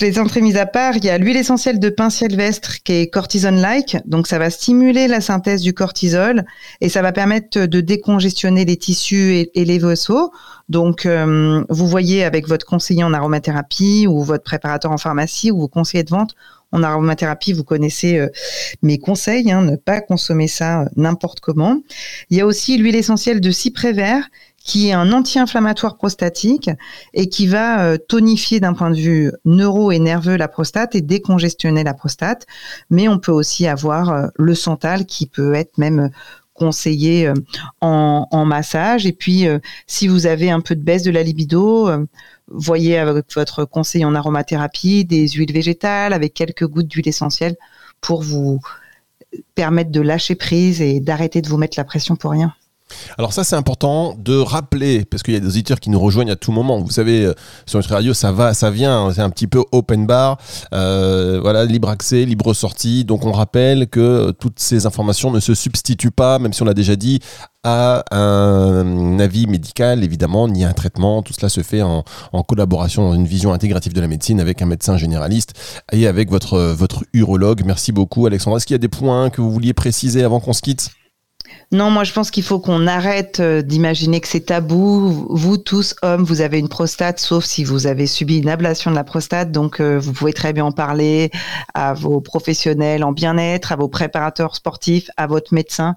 les 0.00 0.18
entrées 0.18 0.40
mises 0.40 0.56
à 0.56 0.66
part, 0.66 0.96
il 0.96 1.04
y 1.04 1.10
a 1.10 1.18
l'huile 1.18 1.36
essentielle 1.36 1.78
de 1.78 1.88
pin 1.88 2.10
sylvestre 2.10 2.82
qui 2.82 2.92
est 2.92 3.06
cortisone-like, 3.08 3.98
donc 4.04 4.26
ça 4.26 4.38
va 4.38 4.50
stimuler 4.50 5.08
la 5.08 5.20
synthèse 5.20 5.60
du 5.60 5.72
cortisol 5.72 6.44
et 6.80 6.88
ça 6.88 7.02
va 7.02 7.12
permettre 7.12 7.66
de 7.66 7.80
décongestionner 7.80 8.64
les 8.64 8.76
tissus 8.76 9.48
et, 9.54 9.64
les 9.64 9.78
vaisseaux. 9.78 10.32
Donc, 10.68 11.06
euh, 11.06 11.62
vous 11.68 11.86
voyez 11.86 12.24
avec 12.24 12.48
votre 12.48 12.66
conseiller 12.66 13.04
en 13.04 13.12
aromathérapie 13.12 14.06
ou 14.08 14.22
votre 14.22 14.44
préparateur 14.44 14.90
en 14.90 14.98
pharmacie 14.98 15.50
ou 15.50 15.60
vos 15.60 15.68
conseillers 15.68 16.04
de 16.04 16.10
vente 16.10 16.34
en 16.74 16.82
aromathérapie, 16.82 17.52
vous 17.52 17.62
connaissez 17.62 18.18
euh, 18.18 18.28
mes 18.82 18.98
conseils, 18.98 19.52
hein, 19.52 19.62
ne 19.62 19.76
pas 19.76 20.00
consommer 20.00 20.48
ça 20.48 20.82
euh, 20.82 20.86
n'importe 20.96 21.38
comment. 21.38 21.80
Il 22.30 22.36
y 22.36 22.40
a 22.40 22.46
aussi 22.46 22.76
l'huile 22.76 22.96
essentielle 22.96 23.40
de 23.40 23.50
cyprès 23.52 23.92
vert 23.92 24.28
qui 24.64 24.88
est 24.88 24.92
un 24.92 25.12
anti-inflammatoire 25.12 25.96
prostatique 25.96 26.70
et 27.12 27.28
qui 27.28 27.46
va 27.46 27.84
euh, 27.84 27.98
tonifier 27.98 28.60
d'un 28.60 28.72
point 28.72 28.90
de 28.90 28.96
vue 28.96 29.30
neuro 29.44 29.92
et 29.92 29.98
nerveux 29.98 30.36
la 30.36 30.48
prostate 30.48 30.94
et 30.94 31.02
décongestionner 31.02 31.84
la 31.84 31.94
prostate. 31.94 32.46
Mais 32.90 33.06
on 33.06 33.18
peut 33.18 33.30
aussi 33.30 33.66
avoir 33.66 34.10
euh, 34.10 34.26
le 34.36 34.54
santal 34.54 35.04
qui 35.04 35.26
peut 35.26 35.54
être 35.54 35.76
même 35.76 36.10
conseillé 36.54 37.28
euh, 37.28 37.34
en, 37.82 38.44
massage. 38.46 39.06
Et 39.06 39.12
puis, 39.12 39.46
si 39.86 40.08
vous 40.08 40.26
avez 40.26 40.50
un 40.50 40.60
peu 40.60 40.74
de 40.76 40.82
baisse 40.82 41.02
de 41.02 41.10
la 41.10 41.22
libido, 41.22 41.90
voyez 42.48 42.98
avec 42.98 43.26
votre 43.34 43.64
conseil 43.64 44.04
en 44.04 44.14
aromathérapie 44.14 45.04
des 45.04 45.28
huiles 45.28 45.52
végétales 45.52 46.12
avec 46.12 46.34
quelques 46.34 46.66
gouttes 46.66 46.86
d'huile 46.86 47.08
essentielle 47.08 47.56
pour 48.00 48.22
vous 48.22 48.60
permettre 49.54 49.90
de 49.90 50.00
lâcher 50.00 50.36
prise 50.36 50.80
et 50.80 51.00
d'arrêter 51.00 51.42
de 51.42 51.48
vous 51.48 51.56
mettre 51.56 51.78
la 51.78 51.84
pression 51.84 52.16
pour 52.16 52.30
rien. 52.30 52.54
Alors 53.18 53.32
ça 53.32 53.44
c'est 53.44 53.56
important 53.56 54.14
de 54.18 54.36
rappeler 54.36 55.04
parce 55.04 55.22
qu'il 55.22 55.34
y 55.34 55.36
a 55.36 55.40
des 55.40 55.46
auditeurs 55.46 55.80
qui 55.80 55.90
nous 55.90 56.00
rejoignent 56.00 56.30
à 56.30 56.36
tout 56.36 56.52
moment. 56.52 56.80
Vous 56.80 56.90
savez 56.90 57.24
euh, 57.24 57.34
sur 57.66 57.78
notre 57.78 57.90
radio 57.90 58.14
ça 58.14 58.32
va, 58.32 58.54
ça 58.54 58.70
vient, 58.70 59.12
c'est 59.12 59.22
un 59.22 59.30
petit 59.30 59.46
peu 59.46 59.64
open 59.72 60.06
bar, 60.06 60.38
euh, 60.72 61.40
voilà 61.40 61.64
libre 61.64 61.88
accès, 61.88 62.24
libre 62.24 62.52
sortie. 62.54 63.04
Donc 63.04 63.24
on 63.24 63.32
rappelle 63.32 63.88
que 63.88 64.32
toutes 64.32 64.60
ces 64.60 64.86
informations 64.86 65.30
ne 65.30 65.40
se 65.40 65.54
substituent 65.54 66.10
pas, 66.10 66.38
même 66.38 66.52
si 66.52 66.62
on 66.62 66.66
l'a 66.66 66.74
déjà 66.74 66.96
dit, 66.96 67.20
à 67.62 68.04
un 68.10 69.18
avis 69.18 69.46
médical, 69.46 70.04
évidemment, 70.04 70.48
ni 70.48 70.64
à 70.64 70.68
un 70.68 70.72
traitement. 70.72 71.22
Tout 71.22 71.32
cela 71.32 71.48
se 71.48 71.62
fait 71.62 71.82
en, 71.82 72.04
collaboration 72.46 73.08
dans 73.08 73.14
une 73.14 73.26
vision 73.26 73.52
intégrative 73.52 73.94
de 73.94 74.00
la 74.00 74.08
médecine 74.08 74.40
avec 74.40 74.60
un 74.60 74.66
médecin 74.66 74.98
généraliste 74.98 75.54
et 75.92 76.06
avec 76.06 76.30
votre, 76.30 76.58
votre 76.58 77.04
urologue. 77.14 77.62
Merci 77.64 77.92
beaucoup, 77.92 78.26
Alexandra. 78.26 78.58
Est-ce 78.58 78.66
qu'il 78.66 78.74
y 78.74 78.76
a 78.76 78.78
des 78.78 78.88
points 78.88 79.30
que 79.30 79.40
vous 79.40 79.50
vouliez 79.50 79.72
préciser 79.72 80.22
avant 80.22 80.40
qu'on 80.40 80.52
se 80.52 80.60
quitte? 80.60 80.90
Non, 81.74 81.90
moi 81.90 82.04
je 82.04 82.12
pense 82.12 82.30
qu'il 82.30 82.44
faut 82.44 82.60
qu'on 82.60 82.86
arrête 82.86 83.40
euh, 83.40 83.60
d'imaginer 83.60 84.20
que 84.20 84.28
c'est 84.28 84.46
tabou. 84.46 85.26
Vous 85.28 85.56
tous, 85.56 85.96
hommes, 86.02 86.22
vous 86.22 86.40
avez 86.40 86.60
une 86.60 86.68
prostate, 86.68 87.18
sauf 87.18 87.44
si 87.44 87.64
vous 87.64 87.88
avez 87.88 88.06
subi 88.06 88.38
une 88.38 88.48
ablation 88.48 88.92
de 88.92 88.96
la 88.96 89.02
prostate. 89.02 89.50
Donc 89.50 89.80
euh, 89.80 89.98
vous 89.98 90.12
pouvez 90.12 90.32
très 90.32 90.52
bien 90.52 90.66
en 90.66 90.72
parler 90.72 91.32
à 91.74 91.92
vos 91.92 92.20
professionnels 92.20 93.02
en 93.02 93.10
bien-être, 93.10 93.72
à 93.72 93.76
vos 93.76 93.88
préparateurs 93.88 94.54
sportifs, 94.54 95.10
à 95.16 95.26
votre 95.26 95.52
médecin. 95.52 95.96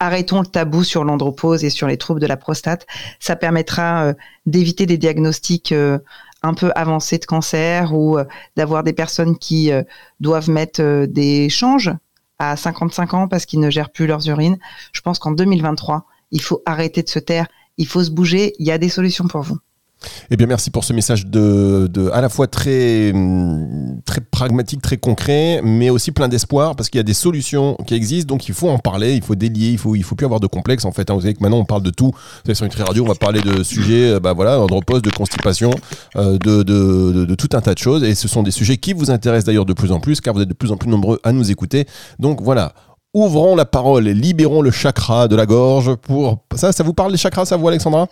Arrêtons 0.00 0.40
le 0.40 0.46
tabou 0.46 0.84
sur 0.84 1.04
l'andropause 1.04 1.64
et 1.64 1.70
sur 1.70 1.86
les 1.86 1.98
troubles 1.98 2.20
de 2.20 2.26
la 2.26 2.38
prostate. 2.38 2.86
Ça 3.20 3.36
permettra 3.36 4.04
euh, 4.04 4.14
d'éviter 4.46 4.86
des 4.86 4.96
diagnostics 4.96 5.74
un 6.42 6.54
peu 6.54 6.72
avancés 6.74 7.18
de 7.18 7.26
cancer 7.26 7.94
ou 7.94 8.18
d'avoir 8.56 8.84
des 8.84 8.92
personnes 8.92 9.36
qui 9.38 9.70
doivent 10.20 10.50
mettre 10.50 11.06
des 11.06 11.48
changes 11.48 11.90
à 12.38 12.56
55 12.56 13.14
ans 13.14 13.28
parce 13.28 13.46
qu'ils 13.46 13.60
ne 13.60 13.70
gèrent 13.70 13.90
plus 13.90 14.06
leurs 14.06 14.28
urines. 14.28 14.58
Je 14.92 15.00
pense 15.00 15.18
qu'en 15.18 15.32
2023, 15.32 16.06
il 16.30 16.40
faut 16.40 16.62
arrêter 16.66 17.02
de 17.02 17.08
se 17.08 17.18
taire, 17.18 17.46
il 17.78 17.86
faut 17.86 18.02
se 18.02 18.10
bouger, 18.10 18.54
il 18.58 18.66
y 18.66 18.72
a 18.72 18.78
des 18.78 18.88
solutions 18.88 19.26
pour 19.26 19.42
vous. 19.42 19.58
Eh 20.30 20.36
bien, 20.36 20.46
merci 20.46 20.70
pour 20.70 20.84
ce 20.84 20.92
message 20.92 21.26
de, 21.26 22.10
à 22.12 22.20
la 22.20 22.28
fois 22.28 22.46
très, 22.46 23.12
très 24.04 24.20
pragmatique, 24.20 24.82
très 24.82 24.96
concret, 24.96 25.60
mais 25.62 25.90
aussi 25.90 26.12
plein 26.12 26.28
d'espoir 26.28 26.76
parce 26.76 26.88
qu'il 26.88 26.98
y 26.98 27.00
a 27.00 27.04
des 27.04 27.14
solutions 27.14 27.76
qui 27.86 27.94
existent. 27.94 28.34
Donc, 28.34 28.48
il 28.48 28.54
faut 28.54 28.68
en 28.68 28.78
parler, 28.78 29.14
il 29.14 29.22
faut 29.22 29.34
délier, 29.34 29.70
il 29.70 29.78
faut, 29.78 29.94
il 29.94 30.02
faut 30.02 30.14
plus 30.14 30.24
avoir 30.24 30.40
de 30.40 30.46
complexe. 30.46 30.84
En 30.84 30.92
fait, 30.92 31.10
hein. 31.10 31.14
vous 31.14 31.22
savez 31.22 31.34
que 31.34 31.42
maintenant 31.42 31.58
on 31.58 31.64
parle 31.64 31.82
de 31.82 31.90
tout. 31.90 32.12
Savez, 32.44 32.54
sur 32.54 32.66
une 32.66 32.72
radio, 32.84 33.04
on 33.04 33.08
va 33.08 33.14
parler 33.14 33.40
de 33.40 33.62
sujets, 33.62 34.12
euh, 34.14 34.20
bah 34.20 34.32
voilà, 34.32 34.56
d'andropause, 34.56 35.02
de 35.02 35.10
constipation, 35.10 35.70
euh, 36.16 36.38
de, 36.38 36.62
de, 36.62 37.24
de, 37.24 37.34
tout 37.34 37.50
un 37.52 37.60
tas 37.60 37.74
de 37.74 37.78
choses. 37.78 38.02
Et 38.04 38.14
ce 38.14 38.28
sont 38.28 38.42
des 38.42 38.50
sujets 38.50 38.76
qui 38.76 38.92
vous 38.92 39.10
intéressent 39.10 39.46
d'ailleurs 39.46 39.66
de 39.66 39.74
plus 39.74 39.92
en 39.92 40.00
plus, 40.00 40.20
car 40.20 40.34
vous 40.34 40.40
êtes 40.40 40.48
de 40.48 40.54
plus 40.54 40.72
en 40.72 40.76
plus 40.76 40.90
nombreux 40.90 41.20
à 41.22 41.32
nous 41.32 41.50
écouter. 41.50 41.86
Donc 42.18 42.40
voilà. 42.42 42.74
Ouvrons 43.14 43.54
la 43.54 43.64
parole 43.64 44.08
et 44.08 44.14
libérons 44.14 44.60
le 44.60 44.72
chakra 44.72 45.28
de 45.28 45.36
la 45.36 45.46
gorge 45.46 45.94
pour. 45.94 46.44
Ça, 46.56 46.72
ça 46.72 46.82
vous 46.82 46.94
parle 46.94 47.12
les 47.12 47.18
chakras, 47.18 47.44
ça 47.44 47.56
vous, 47.56 47.68
Alexandra? 47.68 48.08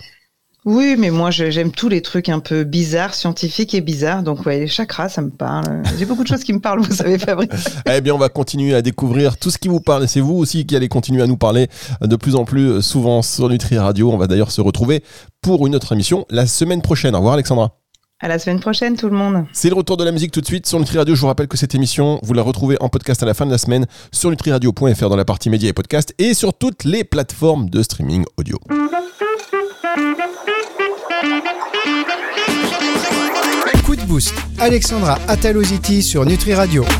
Oui, 0.64 0.94
mais 0.96 1.10
moi 1.10 1.30
j'aime 1.32 1.72
tous 1.72 1.88
les 1.88 2.02
trucs 2.02 2.28
un 2.28 2.38
peu 2.38 2.62
bizarres, 2.62 3.14
scientifiques 3.14 3.74
et 3.74 3.80
bizarres. 3.80 4.22
Donc 4.22 4.46
ouais, 4.46 4.60
les 4.60 4.68
chakras, 4.68 5.08
ça 5.08 5.20
me 5.20 5.30
parle. 5.30 5.82
J'ai 5.98 6.04
beaucoup 6.04 6.22
de 6.22 6.28
choses 6.28 6.44
qui 6.44 6.52
me 6.52 6.60
parlent, 6.60 6.80
vous 6.80 6.94
savez, 6.94 7.18
Fabrice. 7.18 7.50
eh 7.86 8.00
bien, 8.00 8.14
on 8.14 8.18
va 8.18 8.28
continuer 8.28 8.74
à 8.74 8.82
découvrir 8.82 9.36
tout 9.38 9.50
ce 9.50 9.58
qui 9.58 9.68
vous 9.68 9.80
parle. 9.80 10.06
C'est 10.06 10.20
vous 10.20 10.34
aussi 10.34 10.64
qui 10.64 10.76
allez 10.76 10.88
continuer 10.88 11.22
à 11.22 11.26
nous 11.26 11.36
parler 11.36 11.68
de 12.00 12.16
plus 12.16 12.36
en 12.36 12.44
plus 12.44 12.80
souvent 12.80 13.22
sur 13.22 13.48
Nutri 13.48 13.76
Radio. 13.76 14.12
On 14.12 14.18
va 14.18 14.28
d'ailleurs 14.28 14.52
se 14.52 14.60
retrouver 14.60 15.02
pour 15.40 15.66
une 15.66 15.74
autre 15.74 15.92
émission 15.92 16.26
la 16.30 16.46
semaine 16.46 16.80
prochaine. 16.80 17.14
Au 17.16 17.18
revoir, 17.18 17.34
Alexandra. 17.34 17.81
À 18.24 18.28
la 18.28 18.38
semaine 18.38 18.60
prochaine, 18.60 18.96
tout 18.96 19.08
le 19.08 19.16
monde. 19.16 19.46
C'est 19.52 19.68
le 19.68 19.74
retour 19.74 19.96
de 19.96 20.04
la 20.04 20.12
musique 20.12 20.30
tout 20.30 20.40
de 20.40 20.46
suite 20.46 20.64
sur 20.68 20.78
Nutri 20.78 20.96
Radio. 20.96 21.16
Je 21.16 21.20
vous 21.20 21.26
rappelle 21.26 21.48
que 21.48 21.56
cette 21.56 21.74
émission, 21.74 22.20
vous 22.22 22.34
la 22.34 22.42
retrouvez 22.42 22.76
en 22.80 22.88
podcast 22.88 23.20
à 23.20 23.26
la 23.26 23.34
fin 23.34 23.46
de 23.46 23.50
la 23.50 23.58
semaine 23.58 23.84
sur 24.12 24.30
nutriradio.fr 24.30 25.08
dans 25.08 25.16
la 25.16 25.24
partie 25.24 25.50
médias 25.50 25.70
et 25.70 25.72
podcasts 25.72 26.14
et 26.20 26.32
sur 26.32 26.54
toutes 26.54 26.84
les 26.84 27.02
plateformes 27.02 27.68
de 27.68 27.82
streaming 27.82 28.24
audio. 28.36 28.60
Coup 33.84 33.96
de 33.96 34.02
boost. 34.02 34.32
Alexandra 34.60 35.18
Ataloziti 35.26 36.00
sur 36.00 36.24
Nutri 36.24 36.54
Radio. 36.54 36.84